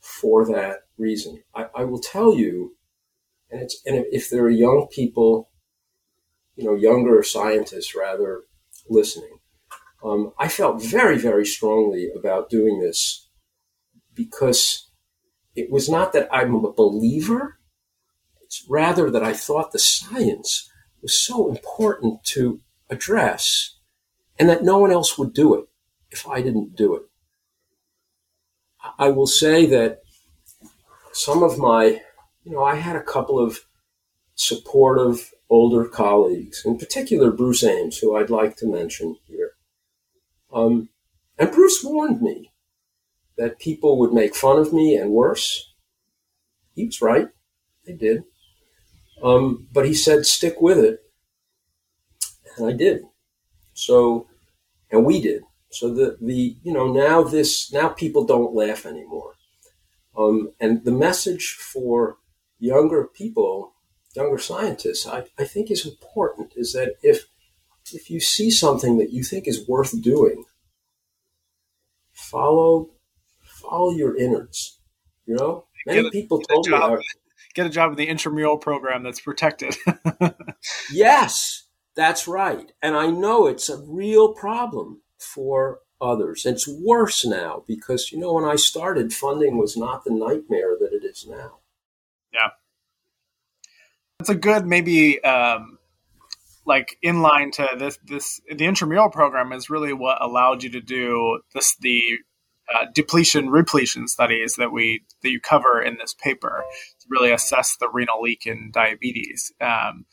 [0.00, 1.42] for that reason.
[1.54, 2.76] I, I will tell you,
[3.50, 5.50] and it's and if there are young people,
[6.56, 8.42] you know, younger scientists rather
[8.88, 9.38] listening,
[10.02, 13.28] um, I felt very very strongly about doing this
[14.14, 14.90] because
[15.54, 17.58] it was not that I'm a believer.
[18.42, 20.70] It's rather that I thought the science
[21.02, 23.76] was so important to address
[24.38, 25.66] and that no one else would do it
[26.10, 27.02] if I didn't do it.
[28.98, 30.02] I will say that
[31.12, 32.00] some of my,
[32.44, 33.60] you know, I had a couple of
[34.34, 39.52] supportive older colleagues, in particular Bruce Ames, who I'd like to mention here.
[40.52, 40.88] Um,
[41.38, 42.52] and Bruce warned me
[43.36, 45.72] that people would make fun of me and worse.
[46.74, 47.28] He was right.
[47.86, 48.24] They did.
[49.22, 51.00] Um, but he said, stick with it.
[52.56, 53.02] And I did.
[53.74, 54.28] So,
[54.90, 55.42] and we did.
[55.70, 59.34] So the, the, you know, now this, now people don't laugh anymore.
[60.16, 62.18] Um, and the message for
[62.60, 63.73] younger people,
[64.14, 67.26] younger scientists, I, I think is important is that if,
[67.92, 70.44] if you see something that you think is worth doing,
[72.12, 72.90] follow,
[73.42, 74.80] follow your innards.
[75.26, 76.78] You know, many a, people told me,
[77.54, 79.74] get a job in the intramural program that's protected.
[80.92, 81.64] yes,
[81.96, 82.72] that's right.
[82.82, 86.44] And I know it's a real problem for others.
[86.44, 90.92] It's worse now because, you know, when I started, funding was not the nightmare that
[90.92, 91.60] it is now.
[92.32, 92.50] Yeah.
[94.24, 95.76] It's a good, maybe, um,
[96.64, 100.80] like in line to this, this, the intramural program is really what allowed you to
[100.80, 102.00] do this, the
[102.74, 106.64] uh, depletion repletion studies that we that you cover in this paper
[107.00, 109.52] to really assess the renal leak in diabetes.
[109.60, 110.06] Um,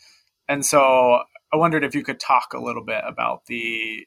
[0.49, 1.21] and so
[1.53, 4.05] I wondered if you could talk a little bit about the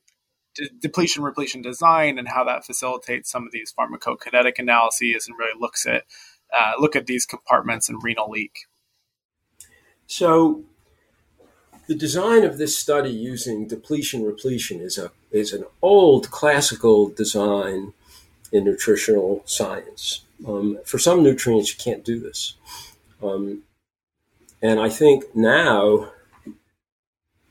[0.54, 5.58] de- depletion repletion design and how that facilitates some of these pharmacokinetic analyses and really
[5.58, 6.02] looks at
[6.52, 8.66] uh, look at these compartments and renal leak.
[10.06, 10.62] So
[11.86, 17.92] the design of this study using depletion repletion is a is an old classical design
[18.52, 20.20] in nutritional science.
[20.46, 22.54] Um, for some nutrients, you can't do this.
[23.22, 23.62] Um,
[24.62, 26.12] and I think now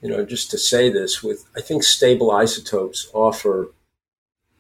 [0.03, 3.69] you know, just to say this with, I think stable isotopes offer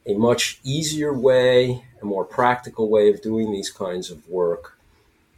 [0.07, 4.77] a much easier way, a more practical way of doing these kinds of work,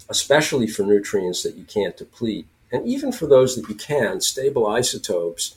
[0.09, 2.47] especially for nutrients that you can't deplete.
[2.71, 5.55] And even for those that you can, stable isotopes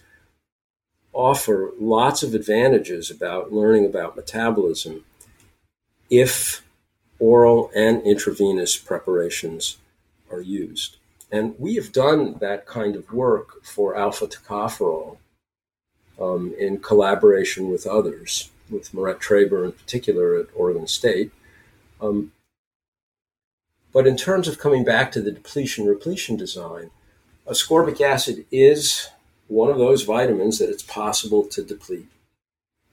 [1.12, 5.04] offer lots of advantages about learning about metabolism
[6.10, 6.62] if
[7.18, 9.78] oral and intravenous preparations
[10.30, 10.96] are used.
[11.30, 15.18] And we have done that kind of work for alpha tocopherol
[16.20, 21.32] um, in collaboration with others, with Maret Traber in particular at Oregon State.
[22.00, 22.32] Um,
[23.92, 26.90] but in terms of coming back to the depletion repletion design,
[27.46, 29.08] ascorbic acid is
[29.46, 32.08] one of those vitamins that it's possible to deplete.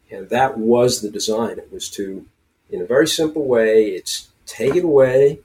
[0.09, 1.59] And that was the design.
[1.59, 2.25] It was to,
[2.69, 5.39] in a very simple way, it's take it away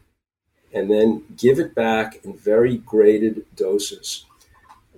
[0.73, 4.25] and then give it back in very graded doses.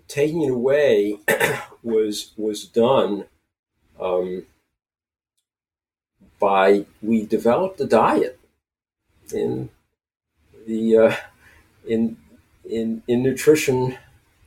[0.08, 1.18] Taking it away
[1.82, 3.24] was was done
[3.98, 4.44] um,
[6.38, 8.38] by we developed a diet
[9.32, 9.70] in
[10.66, 11.16] the uh,
[11.86, 12.16] in
[12.68, 13.98] in in nutrition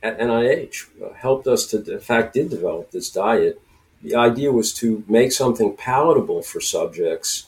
[0.01, 3.61] at NIH uh, helped us to in fact did develop this diet.
[4.01, 7.47] The idea was to make something palatable for subjects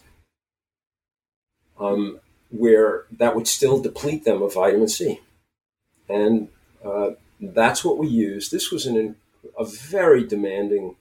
[1.79, 5.19] um, where that would still deplete them of vitamin C.
[6.09, 6.49] And
[6.83, 8.51] uh, that's what we used.
[8.51, 9.15] This was an,
[9.57, 10.95] a very demanding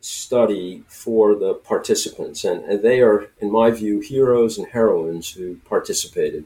[0.00, 5.56] study for the participants, and, and they are, in my view, heroes and heroines who
[5.64, 6.44] participated.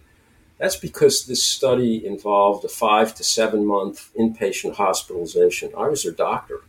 [0.59, 5.71] That's because this study involved a five to seven month inpatient hospitalization.
[5.77, 6.63] I was their doctor.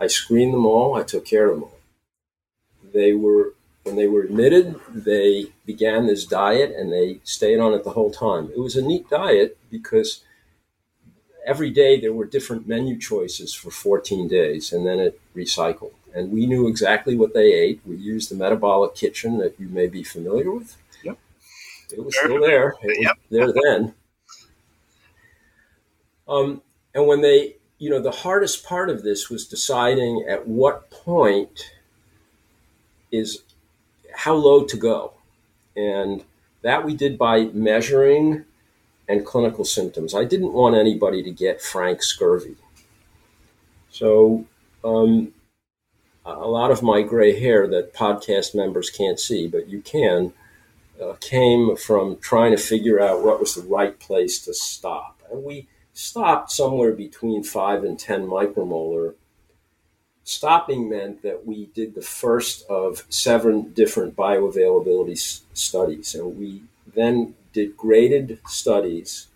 [0.00, 1.78] I screened them all, I took care of them all.
[2.94, 7.84] They were when they were admitted, they began this diet and they stayed on it
[7.84, 8.50] the whole time.
[8.54, 10.22] It was a neat diet because
[11.46, 15.92] every day there were different menu choices for 14 days and then it recycled.
[16.14, 17.80] And we knew exactly what they ate.
[17.86, 20.76] We used the metabolic kitchen that you may be familiar with.
[21.92, 22.74] It was still there.
[22.82, 23.16] It was yep.
[23.30, 23.94] there then.
[26.28, 26.62] Um,
[26.94, 31.72] and when they, you know, the hardest part of this was deciding at what point
[33.10, 33.42] is
[34.14, 35.12] how low to go.
[35.76, 36.24] And
[36.62, 38.44] that we did by measuring
[39.08, 40.14] and clinical symptoms.
[40.14, 42.56] I didn't want anybody to get frank scurvy.
[43.90, 44.44] So,
[44.84, 45.32] um,
[46.26, 50.34] a lot of my gray hair that podcast members can't see, but you can,
[51.00, 55.22] uh, came from trying to figure out what was the right place to stop.
[55.30, 59.14] And we stopped somewhere between 5 and 10 micromolar.
[60.24, 66.62] Stopping meant that we did the first of seven different bioavailability s- studies, and we
[66.94, 69.28] then did graded studies.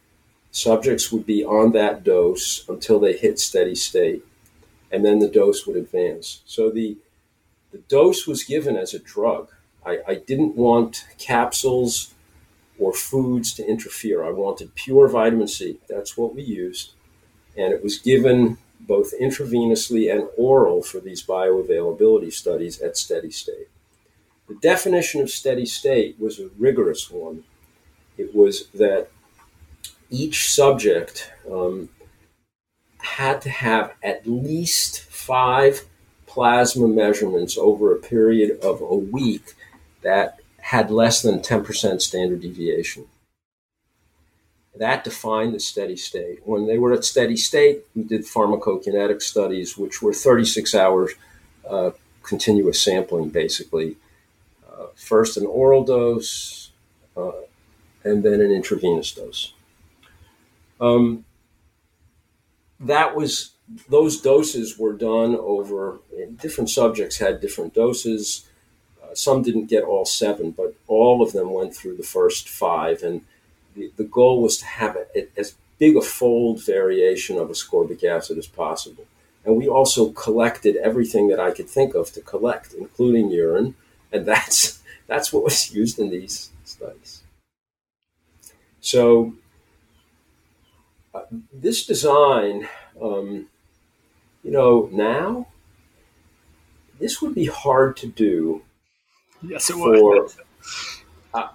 [0.51, 4.23] Subjects would be on that dose until they hit steady state,
[4.91, 6.43] and then the dose would advance.
[6.45, 6.99] So the
[7.71, 9.49] the dose was given as a drug.
[9.85, 12.15] I, I didn't want capsules
[12.79, 14.25] or foods to interfere.
[14.25, 15.79] I wanted pure vitamin C.
[15.89, 16.93] That's what we used.
[17.57, 23.69] And it was given both intravenously and oral for these bioavailability studies at steady state.
[24.49, 27.45] The definition of steady state was a rigorous one.
[28.19, 29.09] It was that
[30.11, 31.89] each subject um,
[32.99, 35.83] had to have at least five
[36.27, 39.55] plasma measurements over a period of a week
[40.03, 43.07] that had less than 10% standard deviation.
[44.77, 46.41] That defined the steady state.
[46.45, 51.13] When they were at steady state, we did pharmacokinetic studies, which were 36 hours
[51.69, 51.91] uh,
[52.23, 53.97] continuous sampling, basically.
[54.67, 56.71] Uh, first an oral dose,
[57.17, 57.33] uh,
[58.05, 59.53] and then an intravenous dose.
[60.81, 61.25] Um,
[62.81, 63.53] that was
[63.89, 66.01] those doses were done over
[66.41, 68.49] different subjects had different doses
[69.19, 73.03] some didn't get all seven, but all of them went through the first five.
[73.03, 73.23] And
[73.75, 74.97] the, the goal was to have
[75.37, 79.07] as big a fold variation of ascorbic acid as possible.
[79.45, 83.75] And we also collected everything that I could think of to collect, including urine.
[84.13, 87.23] And that's, that's what was used in these studies.
[88.81, 89.35] So,
[91.15, 92.69] uh, this design,
[93.01, 93.47] um,
[94.43, 95.49] you know, now,
[96.99, 98.63] this would be hard to do
[99.43, 100.31] Yes, it for, would.
[101.35, 101.49] Uh,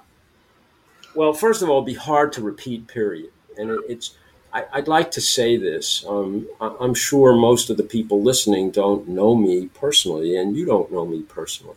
[1.16, 2.88] well, first of all, it'd be hard to repeat.
[2.88, 3.32] Period.
[3.58, 4.16] And it, it's.
[4.54, 6.06] I, would like to say this.
[6.08, 10.66] Um, I, I'm sure most of the people listening don't know me personally, and you
[10.66, 11.76] don't know me personally.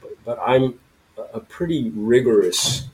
[0.00, 0.78] But, but I'm
[1.32, 2.86] a pretty rigorous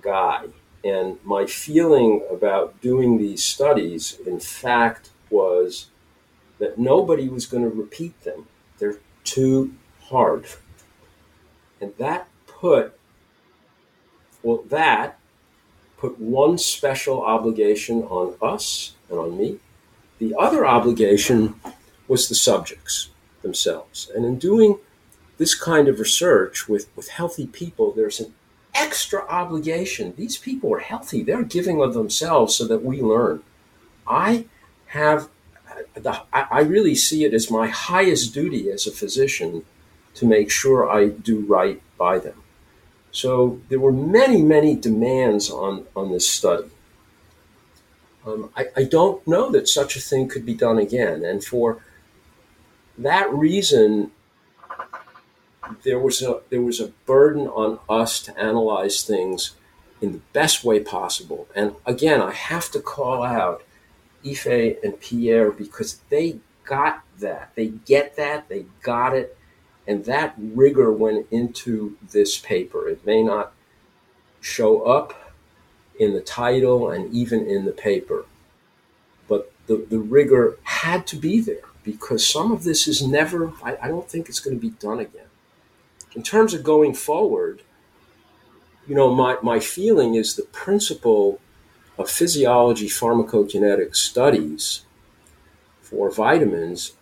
[0.00, 0.46] guy.
[0.84, 5.86] And my feeling about doing these studies, in fact, was
[6.58, 8.46] that nobody was going to repeat them.
[8.78, 9.74] They're too
[10.04, 10.46] hard
[11.80, 12.98] and that put,
[14.42, 15.18] well, that
[15.96, 19.58] put one special obligation on us and on me.
[20.18, 21.60] The other obligation
[22.06, 23.10] was the subjects
[23.42, 24.10] themselves.
[24.14, 24.78] And in doing
[25.38, 28.34] this kind of research with, with healthy people, there's an
[28.74, 30.14] extra obligation.
[30.16, 33.42] These people are healthy, they're giving of themselves so that we learn.
[34.06, 34.46] I
[34.86, 35.28] have,
[35.94, 39.64] the, I really see it as my highest duty as a physician
[40.14, 42.42] to make sure I do right by them.
[43.10, 46.70] So there were many, many demands on, on this study.
[48.26, 51.24] Um, I, I don't know that such a thing could be done again.
[51.24, 51.82] And for
[52.98, 54.10] that reason,
[55.84, 59.54] there was a there was a burden on us to analyze things
[60.00, 61.48] in the best way possible.
[61.54, 63.62] And again, I have to call out
[64.26, 67.52] Ife and Pierre because they got that.
[67.54, 68.48] They get that.
[68.48, 69.36] They got it.
[69.88, 72.88] And that rigor went into this paper.
[72.88, 73.54] It may not
[74.40, 75.34] show up
[75.98, 78.26] in the title and even in the paper,
[79.26, 83.78] but the, the rigor had to be there because some of this is never, I,
[83.82, 85.26] I don't think it's going to be done again.
[86.14, 87.62] In terms of going forward,
[88.86, 91.40] you know, my, my feeling is the principle
[91.96, 94.82] of physiology pharmacokinetic studies
[95.80, 96.92] for vitamins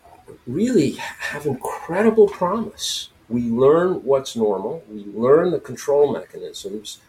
[0.47, 3.11] really have incredible promise.
[3.29, 7.01] We learn what's normal, we learn the control mechanisms,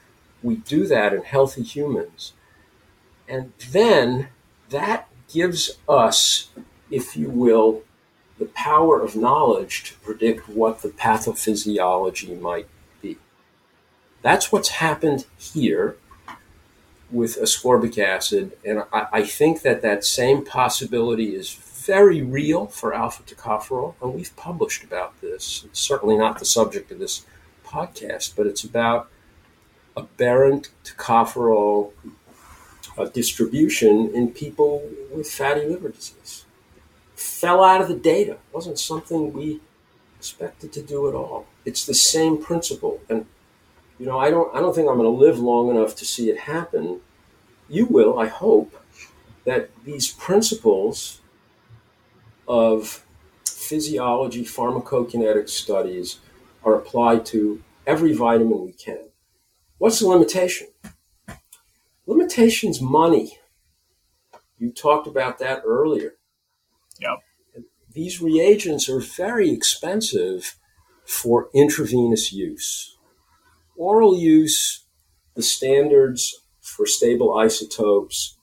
[0.41, 2.33] we do that in healthy humans.
[3.27, 4.29] And then
[4.69, 6.49] that gives us,
[6.89, 7.83] if you will,
[8.39, 12.67] the power of knowledge to predict what the pathophysiology might
[13.01, 13.17] be.
[14.21, 15.97] That's what's happened here
[17.11, 21.49] with ascorbic acid, and I, I think that that same possibility is
[21.87, 25.63] very real for alpha tocopherol, and we've published about this.
[25.65, 27.25] It's certainly not the subject of this
[27.65, 29.09] podcast, but it's about
[29.95, 31.93] aberrant tocopherol
[32.97, 36.45] uh, distribution in people with fatty liver disease.
[37.15, 38.33] Fell out of the data.
[38.33, 39.61] It wasn't something we
[40.19, 41.47] expected to do at all.
[41.65, 42.99] It's the same principle.
[43.09, 43.25] And
[43.97, 46.29] you know, I don't I don't think I'm going to live long enough to see
[46.29, 46.99] it happen.
[47.69, 48.71] You will, I hope,
[49.45, 51.21] that these principles
[52.47, 53.05] of
[53.45, 56.19] physiology, pharmacokinetic studies
[56.63, 59.09] are applied to every vitamin we can.
[59.77, 60.67] What's the limitation?
[62.05, 63.37] Limitation's money.
[64.57, 66.15] You talked about that earlier.
[66.99, 67.19] Yep.
[67.91, 70.55] These reagents are very expensive
[71.05, 72.95] for intravenous use.
[73.75, 74.85] Oral use,
[75.35, 78.37] the standards for stable isotopes,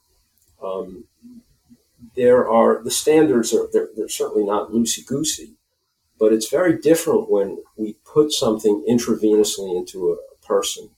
[0.62, 1.04] um,
[2.16, 5.56] there are the standards are they're, they're certainly not loosey goosey,
[6.18, 10.90] but it's very different when we put something intravenously into a, a person.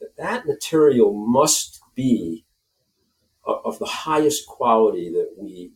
[0.00, 2.44] That that material must be
[3.46, 5.72] of the highest quality that we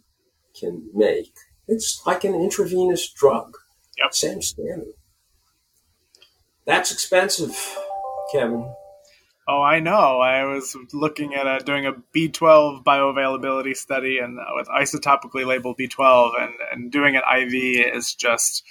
[0.59, 1.33] can make.
[1.69, 3.57] It's like an intravenous drug.
[3.99, 4.15] Yep.
[4.15, 4.95] Same standard.
[6.67, 7.57] That's expensive,
[8.33, 8.75] Kevin.
[9.53, 10.21] Oh, I know.
[10.21, 15.77] I was looking at a, doing a B12 bioavailability study and uh, with isotopically labeled
[15.77, 18.63] B12, and, and doing it IV is just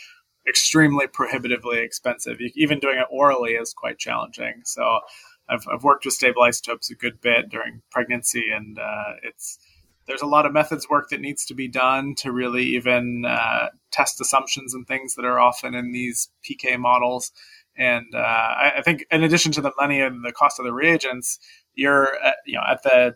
[0.47, 2.37] extremely prohibitively expensive.
[2.55, 4.61] Even doing it orally is quite challenging.
[4.63, 5.01] So
[5.49, 9.59] I've, I've worked with stable isotopes a good bit during pregnancy, and uh, it's
[10.07, 13.67] there's a lot of methods work that needs to be done to really even uh,
[13.91, 17.33] test assumptions and things that are often in these PK models.
[17.79, 20.73] And uh, I, I, think, in addition to the money and the cost of the
[20.73, 21.39] reagents,
[21.73, 23.15] you're at, you know at the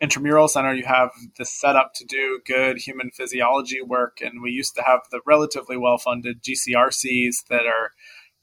[0.00, 4.18] intramural center you have the setup to do good human physiology work.
[4.22, 7.92] And we used to have the relatively well funded gcrcs that are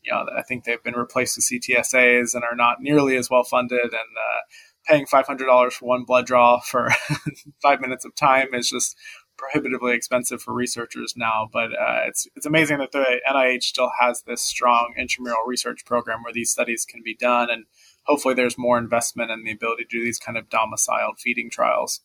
[0.03, 3.43] you know i think they've been replaced with ctsas and are not nearly as well
[3.43, 4.39] funded and uh,
[4.87, 6.89] paying $500 for one blood draw for
[7.61, 8.95] five minutes of time is just
[9.37, 14.23] prohibitively expensive for researchers now, but uh, it's it's amazing that the NIH still has
[14.23, 17.65] this strong intramural research program where these studies can be done, and
[18.03, 22.01] hopefully there's more investment in the ability to do these kind of domiciled feeding trials.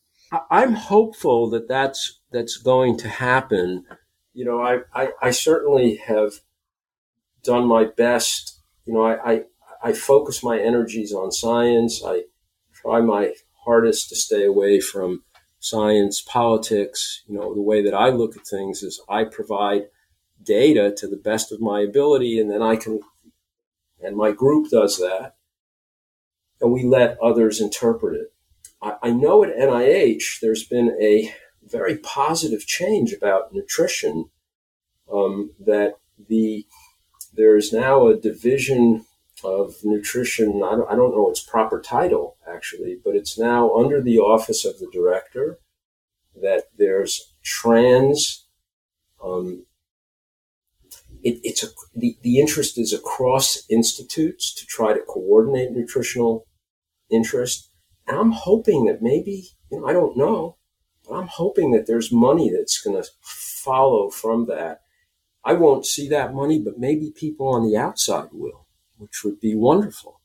[0.51, 3.85] I'm hopeful that that's that's going to happen.
[4.33, 6.35] You know, I I, I certainly have
[7.43, 8.61] done my best.
[8.87, 9.43] You know, I, I
[9.83, 12.03] I focus my energies on science.
[12.05, 12.22] I
[12.72, 13.33] try my
[13.64, 15.22] hardest to stay away from
[15.63, 19.85] science, politics, you know, the way that I look at things is I provide
[20.43, 23.01] data to the best of my ability, and then I can,
[24.03, 25.37] and my group does that,
[26.61, 28.33] and we let others interpret it.
[28.83, 31.33] I, I know at NIH there's been a
[31.63, 34.31] very positive change about nutrition.
[35.13, 35.95] Um, that
[36.29, 36.67] the
[37.35, 39.05] there is now a division
[39.45, 40.62] of nutrition.
[40.64, 44.64] I don't, I don't know its proper title actually, but it's now under the office
[44.64, 45.59] of the director.
[46.40, 48.47] That there's trans.
[49.22, 49.66] Um,
[51.22, 56.47] it, it's a, the, the interest is across institutes to try to coordinate nutritional
[57.11, 57.70] interest.
[58.07, 60.57] And I'm hoping that maybe, you know, I don't know,
[61.07, 64.80] but I'm hoping that there's money that's going to follow from that.
[65.45, 68.66] I won't see that money, but maybe people on the outside will
[69.03, 70.21] which would be wonderful.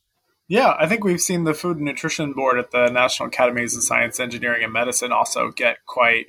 [0.48, 3.82] Yeah, I think we've seen the Food and Nutrition Board at the National Academies of
[3.82, 6.28] Science, Engineering, and Medicine also get quite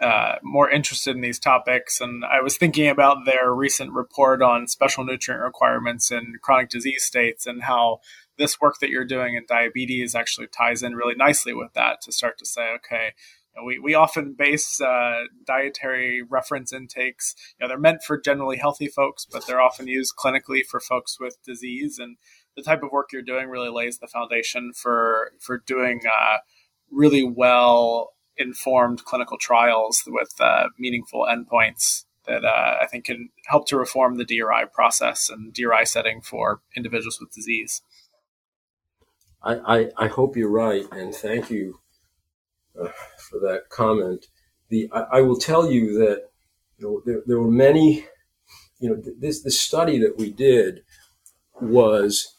[0.00, 2.00] uh, more interested in these topics.
[2.00, 7.04] And I was thinking about their recent report on special nutrient requirements in chronic disease
[7.04, 8.00] states and how
[8.38, 12.12] this work that you're doing in diabetes actually ties in really nicely with that to
[12.12, 13.12] start to say, okay,
[13.54, 17.34] you know, we, we often base uh, dietary reference intakes.
[17.58, 21.18] You know, they're meant for generally healthy folks, but they're often used clinically for folks
[21.18, 21.98] with disease.
[21.98, 22.16] And
[22.56, 26.38] the type of work you're doing really lays the foundation for for doing uh,
[26.90, 33.66] really well informed clinical trials with uh, meaningful endpoints that uh, I think can help
[33.68, 37.82] to reform the DRI process and DRI setting for individuals with disease.
[39.42, 41.80] I, I, I hope you're right, and thank you
[42.86, 44.26] for that comment.
[44.68, 46.28] The I, I, will tell you that
[46.78, 48.06] you know there, there were many.
[48.78, 50.80] You know this the study that we did
[51.60, 52.34] was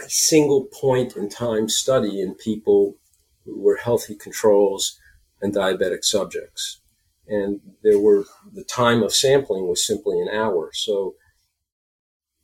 [0.00, 2.96] a single point in time study in people
[3.44, 4.98] who were healthy controls
[5.40, 6.80] and diabetic subjects.
[7.26, 10.70] And there were the time of sampling was simply an hour.
[10.72, 11.14] So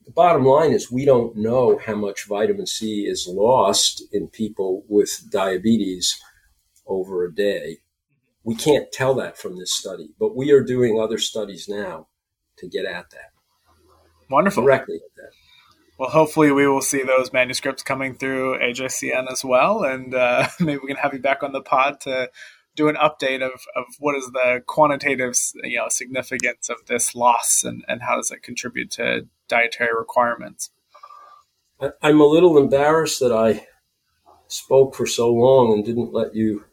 [0.05, 4.85] the bottom line is we don't know how much vitamin C is lost in people
[4.89, 6.21] with diabetes
[6.87, 7.79] over a day.
[8.43, 12.09] We can't tell that from this study, but we are doing other studies now
[12.59, 13.33] to get at that.
[14.31, 14.63] Wonderful.
[14.63, 15.31] Directly at that.
[15.99, 20.81] Well, hopefully, we will see those manuscripts coming through AJCN as well, and uh, maybe
[20.83, 22.31] we can have you back on the pod to
[22.77, 27.63] do an update of, of what is the quantitative you know significance of this loss
[27.65, 30.71] and, and how does it contribute to dietary requirements.
[32.03, 33.67] I'm a little embarrassed that I
[34.49, 36.65] spoke for so long and didn't let you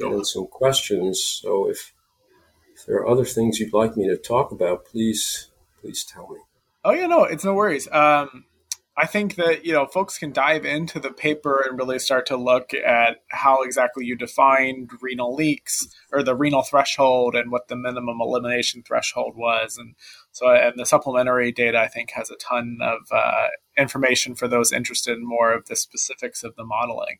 [0.00, 1.40] in some questions.
[1.42, 1.92] So if,
[2.74, 5.50] if there are other things you'd like me to talk about, please
[5.80, 6.38] please tell me.
[6.84, 7.88] Oh yeah, no, it's no worries.
[7.90, 8.44] Um,
[8.98, 12.36] I think that you know folks can dive into the paper and really start to
[12.36, 17.76] look at how exactly you defined renal leaks or the renal threshold and what the
[17.76, 19.96] minimum elimination threshold was, and
[20.32, 24.72] so and the supplementary data I think has a ton of uh, information for those
[24.72, 27.18] interested in more of the specifics of the modeling.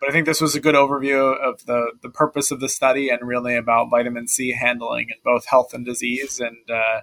[0.00, 3.08] But I think this was a good overview of the the purpose of the study
[3.08, 6.70] and really about vitamin C handling in both health and disease and.
[6.70, 7.00] Uh,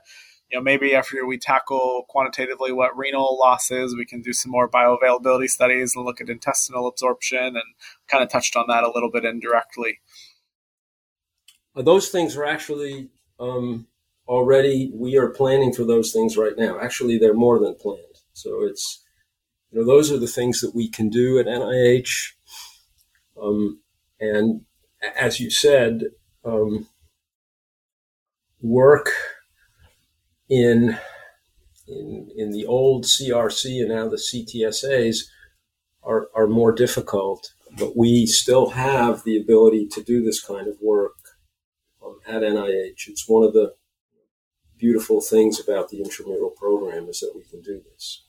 [0.51, 4.51] you know, maybe after we tackle quantitatively what renal loss is, we can do some
[4.51, 7.63] more bioavailability studies and look at intestinal absorption and
[8.07, 9.99] kind of touched on that a little bit indirectly.
[11.75, 13.87] Those things are actually um,
[14.27, 16.79] already, we are planning for those things right now.
[16.79, 18.01] Actually, they're more than planned.
[18.33, 19.03] So it's,
[19.71, 22.33] you know, those are the things that we can do at NIH.
[23.41, 23.81] Um,
[24.19, 24.61] and
[25.17, 26.03] as you said,
[26.43, 26.87] um,
[28.61, 29.09] work
[30.49, 30.97] in
[31.87, 35.25] in in the old CRC and now the CTSAs
[36.03, 40.77] are are more difficult, but we still have the ability to do this kind of
[40.81, 41.15] work
[42.03, 43.07] um, at NIH.
[43.07, 43.73] It's one of the
[44.77, 48.25] beautiful things about the intramural program is that we can do this.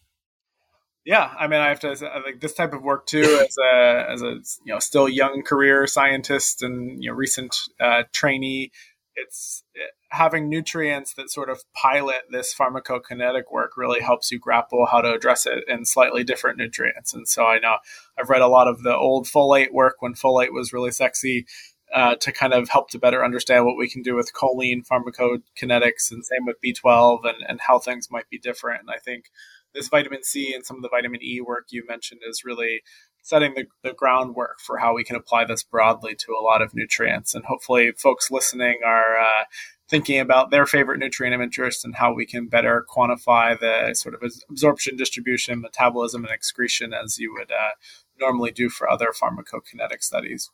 [1.06, 1.90] Yeah, I mean, I have to
[2.24, 5.86] like this type of work too, as a as a you know still young career
[5.86, 8.72] scientist and you know recent uh, trainee.
[9.14, 9.62] It's
[10.10, 15.12] having nutrients that sort of pilot this pharmacokinetic work really helps you grapple how to
[15.12, 17.14] address it in slightly different nutrients.
[17.14, 17.76] And so I know
[18.18, 21.46] I've read a lot of the old folate work when folate was really sexy
[21.94, 26.10] uh, to kind of help to better understand what we can do with choline pharmacokinetics
[26.10, 28.80] and same with B12 and, and how things might be different.
[28.80, 29.30] And I think
[29.76, 32.82] this vitamin C and some of the vitamin E work you mentioned is really
[33.22, 36.74] setting the, the groundwork for how we can apply this broadly to a lot of
[36.74, 37.34] nutrients.
[37.34, 39.44] And hopefully, folks listening are uh,
[39.88, 44.14] thinking about their favorite nutrient of interest and how we can better quantify the sort
[44.14, 47.70] of absorption, distribution, metabolism, and excretion as you would uh,
[48.18, 50.50] normally do for other pharmacokinetic studies.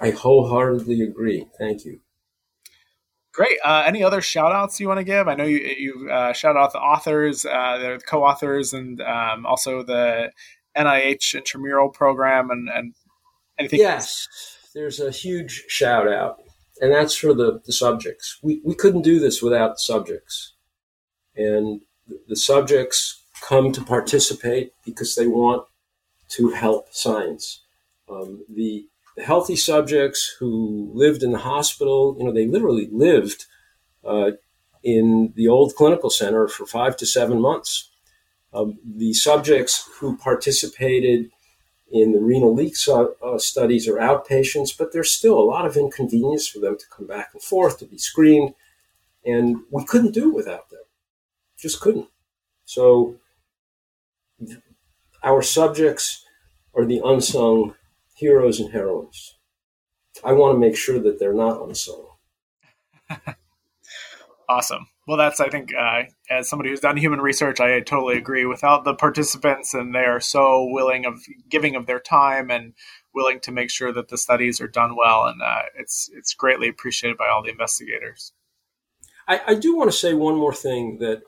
[0.00, 1.46] I wholeheartedly agree.
[1.58, 2.00] Thank you.
[3.38, 3.58] Great.
[3.64, 5.28] Uh, any other shout outs you want to give?
[5.28, 9.46] I know you, you uh, shout out the authors, uh, the co authors, and um,
[9.46, 10.32] also the
[10.76, 12.96] NIH intramural program and, and
[13.56, 13.78] anything?
[13.78, 14.26] Yes,
[14.74, 16.42] there's a huge shout out,
[16.80, 18.40] and that's for the, the subjects.
[18.42, 20.54] We, we couldn't do this without the subjects.
[21.36, 21.82] And
[22.26, 25.62] the subjects come to participate because they want
[26.30, 27.62] to help science.
[28.10, 28.88] Um, the
[29.24, 33.46] healthy subjects who lived in the hospital, you know, they literally lived
[34.04, 34.32] uh,
[34.82, 37.88] in the old clinical center for five to seven months
[38.52, 41.30] um, the subjects who participated
[41.90, 46.46] in the renal leak uh, studies are outpatients, but there's still a lot of inconvenience
[46.48, 48.54] for them to come back and forth to be screened.
[49.24, 50.80] And we couldn't do it without them.
[51.58, 52.08] Just couldn't.
[52.64, 53.16] So
[55.22, 56.24] our subjects
[56.74, 57.74] are the unsung
[58.18, 59.38] heroes and heroines.
[60.24, 62.06] I want to make sure that they're not unsung.
[64.48, 64.88] awesome.
[65.06, 68.44] Well, that's I think uh, as somebody who's done human research, I totally agree.
[68.44, 72.74] Without the participants, and they are so willing of giving of their time and
[73.14, 76.68] willing to make sure that the studies are done well, and uh, it's it's greatly
[76.68, 78.32] appreciated by all the investigators.
[79.26, 81.22] I, I do want to say one more thing that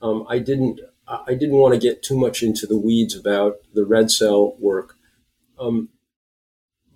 [0.00, 3.84] um, I didn't I didn't want to get too much into the weeds about the
[3.84, 4.94] red cell work,
[5.58, 5.88] um,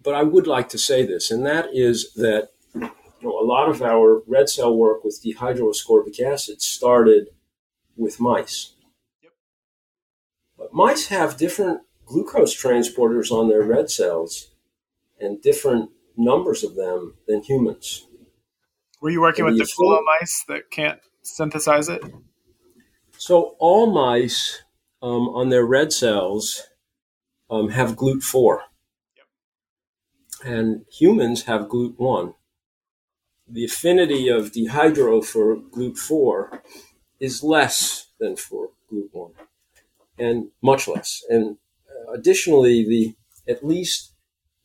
[0.02, 2.90] but I would like to say this, and that is that you
[3.22, 7.28] know, a lot of our red cell work with dehydroascorbic acid started
[7.96, 8.74] with mice.
[9.22, 9.32] Yep.
[10.58, 14.50] But mice have different glucose transporters on their red cells
[15.20, 18.06] and different numbers of them than humans.
[19.00, 22.02] Were you working and with the Gulo mice that can't synthesize it?
[23.18, 24.62] So all mice
[25.00, 26.62] um, on their red cells
[27.50, 28.58] um, have GLUT4.
[30.44, 32.34] And humans have GLUT1
[33.52, 36.60] the affinity of dehydro for GLUT4
[37.20, 39.32] is less than for GLUT1
[40.18, 41.22] and much less.
[41.28, 41.56] And
[41.88, 43.14] uh, additionally, the
[43.52, 44.14] at least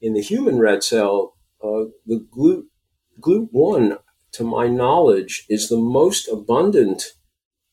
[0.01, 2.65] in the human red cell, uh, the GLUT,
[3.19, 3.97] GLUT1,
[4.33, 7.13] to my knowledge, is the most abundant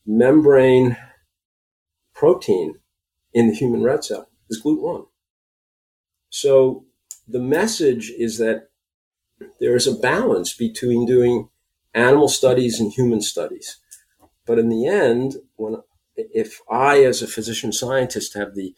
[0.06, 0.96] membrane
[2.14, 2.76] protein
[3.32, 5.06] in the human red cell is GLUT1.
[6.30, 6.86] So
[7.26, 8.68] the message is that
[9.60, 11.48] there is a balance between doing
[11.94, 13.78] animal studies and human studies.
[14.46, 15.76] But in the end, when
[16.16, 18.74] if I, as a physician scientist, have the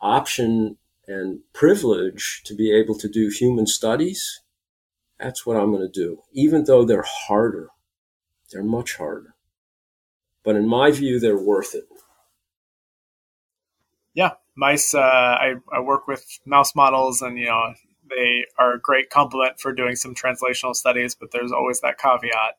[0.00, 4.40] option and privilege to be able to do human studies,
[5.18, 7.68] that's what I'm going to do, even though they're harder.
[8.50, 9.34] They're much harder.
[10.44, 11.84] But in my view, they're worth it.
[14.56, 14.94] Mice.
[14.94, 17.74] Uh, I, I work with mouse models, and you know
[18.08, 21.14] they are a great complement for doing some translational studies.
[21.14, 22.56] But there's always that caveat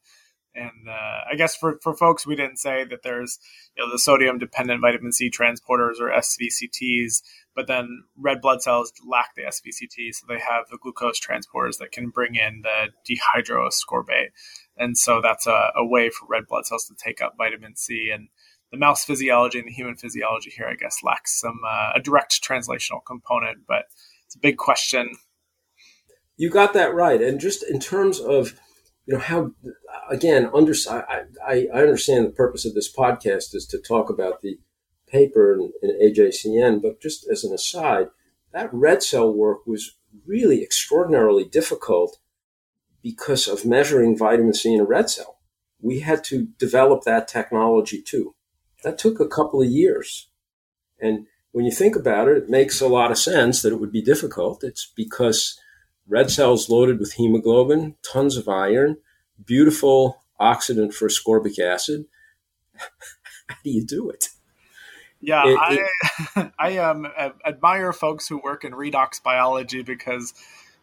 [0.56, 3.40] and uh, I guess for, for folks, we didn't say that there's
[3.76, 7.22] you know the sodium dependent vitamin C transporters or SVCTs,
[7.56, 11.92] but then red blood cells lack the SVCT, so they have the glucose transporters that
[11.92, 14.30] can bring in the dehydroascorbate,
[14.78, 18.12] and so that's a, a way for red blood cells to take up vitamin C.
[18.14, 18.28] And
[18.74, 22.44] the mouse physiology and the human physiology here, I guess, lacks some uh, a direct
[22.44, 23.86] translational component, but
[24.26, 25.12] it's a big question.
[26.38, 28.60] You got that right, and just in terms of
[29.06, 29.52] you know how
[30.10, 34.42] again under I, I, I understand the purpose of this podcast is to talk about
[34.42, 34.58] the
[35.08, 38.08] paper in, in AJCN, but just as an aside,
[38.54, 42.18] that red cell work was really extraordinarily difficult
[43.04, 45.38] because of measuring vitamin C in a red cell.
[45.80, 48.34] We had to develop that technology too.
[48.84, 50.28] That took a couple of years.
[51.00, 53.92] And when you think about it, it makes a lot of sense that it would
[53.92, 54.64] be difficult.
[54.64, 55.60] It's because
[56.08, 58.98] red cells loaded with hemoglobin, tons of iron,
[59.46, 62.06] beautiful oxidant for ascorbic acid.
[63.48, 64.30] How do you do it?
[65.22, 67.08] Yeah, it, I it, I um,
[67.46, 70.34] admire folks who work in redox biology because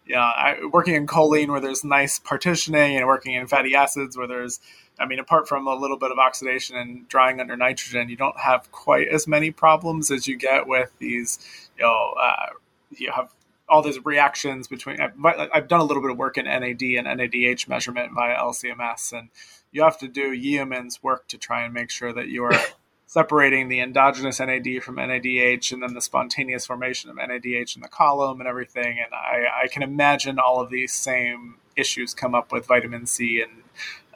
[0.06, 4.26] yeah, I, working in choline where there's nice partitioning and working in fatty acids where
[4.26, 4.58] there's
[5.00, 8.38] I mean, apart from a little bit of oxidation and drying under nitrogen, you don't
[8.38, 11.38] have quite as many problems as you get with these,
[11.78, 12.46] you know, uh,
[12.90, 13.32] you have
[13.70, 15.00] all these reactions between.
[15.00, 19.12] I've, I've, done a little bit of work in NAD and NADH measurement via LCMS,
[19.16, 19.28] and
[19.70, 22.52] you have to do Yeoman's work to try and make sure that you are
[23.06, 27.88] separating the endogenous NAD from NADH, and then the spontaneous formation of NADH in the
[27.88, 28.98] column and everything.
[28.98, 33.40] And I, I can imagine all of these same issues come up with vitamin C,
[33.40, 33.62] and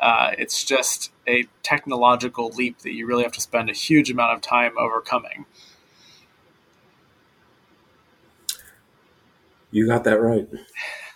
[0.00, 4.34] uh, it's just a technological leap that you really have to spend a huge amount
[4.34, 5.46] of time overcoming.
[9.70, 10.48] You got that right.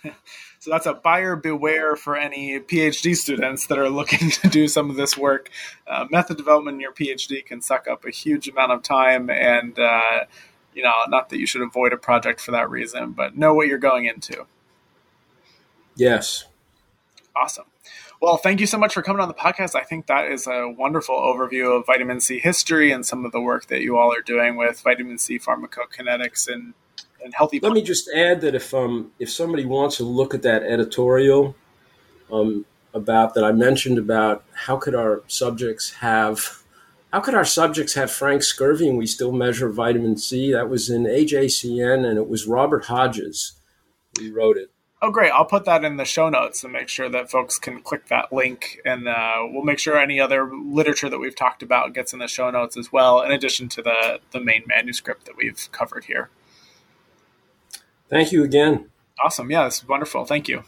[0.59, 4.89] so that's a buyer beware for any PhD students that are looking to do some
[4.89, 5.49] of this work.
[5.87, 9.79] Uh, method development in your PhD can suck up a huge amount of time, and
[9.79, 10.25] uh,
[10.73, 13.67] you know, not that you should avoid a project for that reason, but know what
[13.67, 14.45] you're going into.
[15.95, 16.45] Yes.
[17.35, 17.65] Awesome.
[18.21, 19.75] Well, thank you so much for coming on the podcast.
[19.75, 23.39] I think that is a wonderful overview of vitamin C history and some of the
[23.39, 26.73] work that you all are doing with vitamin C pharmacokinetics and
[27.23, 27.59] and healthy.
[27.59, 31.55] Let me just add that if um if somebody wants to look at that editorial
[32.31, 36.63] um about that I mentioned about how could our subjects have
[37.13, 40.51] how could our subjects have frank scurvy and we still measure vitamin C?
[40.51, 43.53] That was in AJCN and it was Robert Hodges
[44.17, 44.71] who wrote it.
[45.01, 45.31] Oh, great.
[45.31, 48.33] I'll put that in the show notes and make sure that folks can click that
[48.33, 48.81] link.
[48.83, 52.27] And uh, we'll make sure any other literature that we've talked about gets in the
[52.27, 56.29] show notes as well, in addition to the, the main manuscript that we've covered here.
[58.09, 58.89] Thank you again.
[59.23, 59.49] Awesome.
[59.49, 60.25] Yeah, this is wonderful.
[60.25, 60.63] Thank you.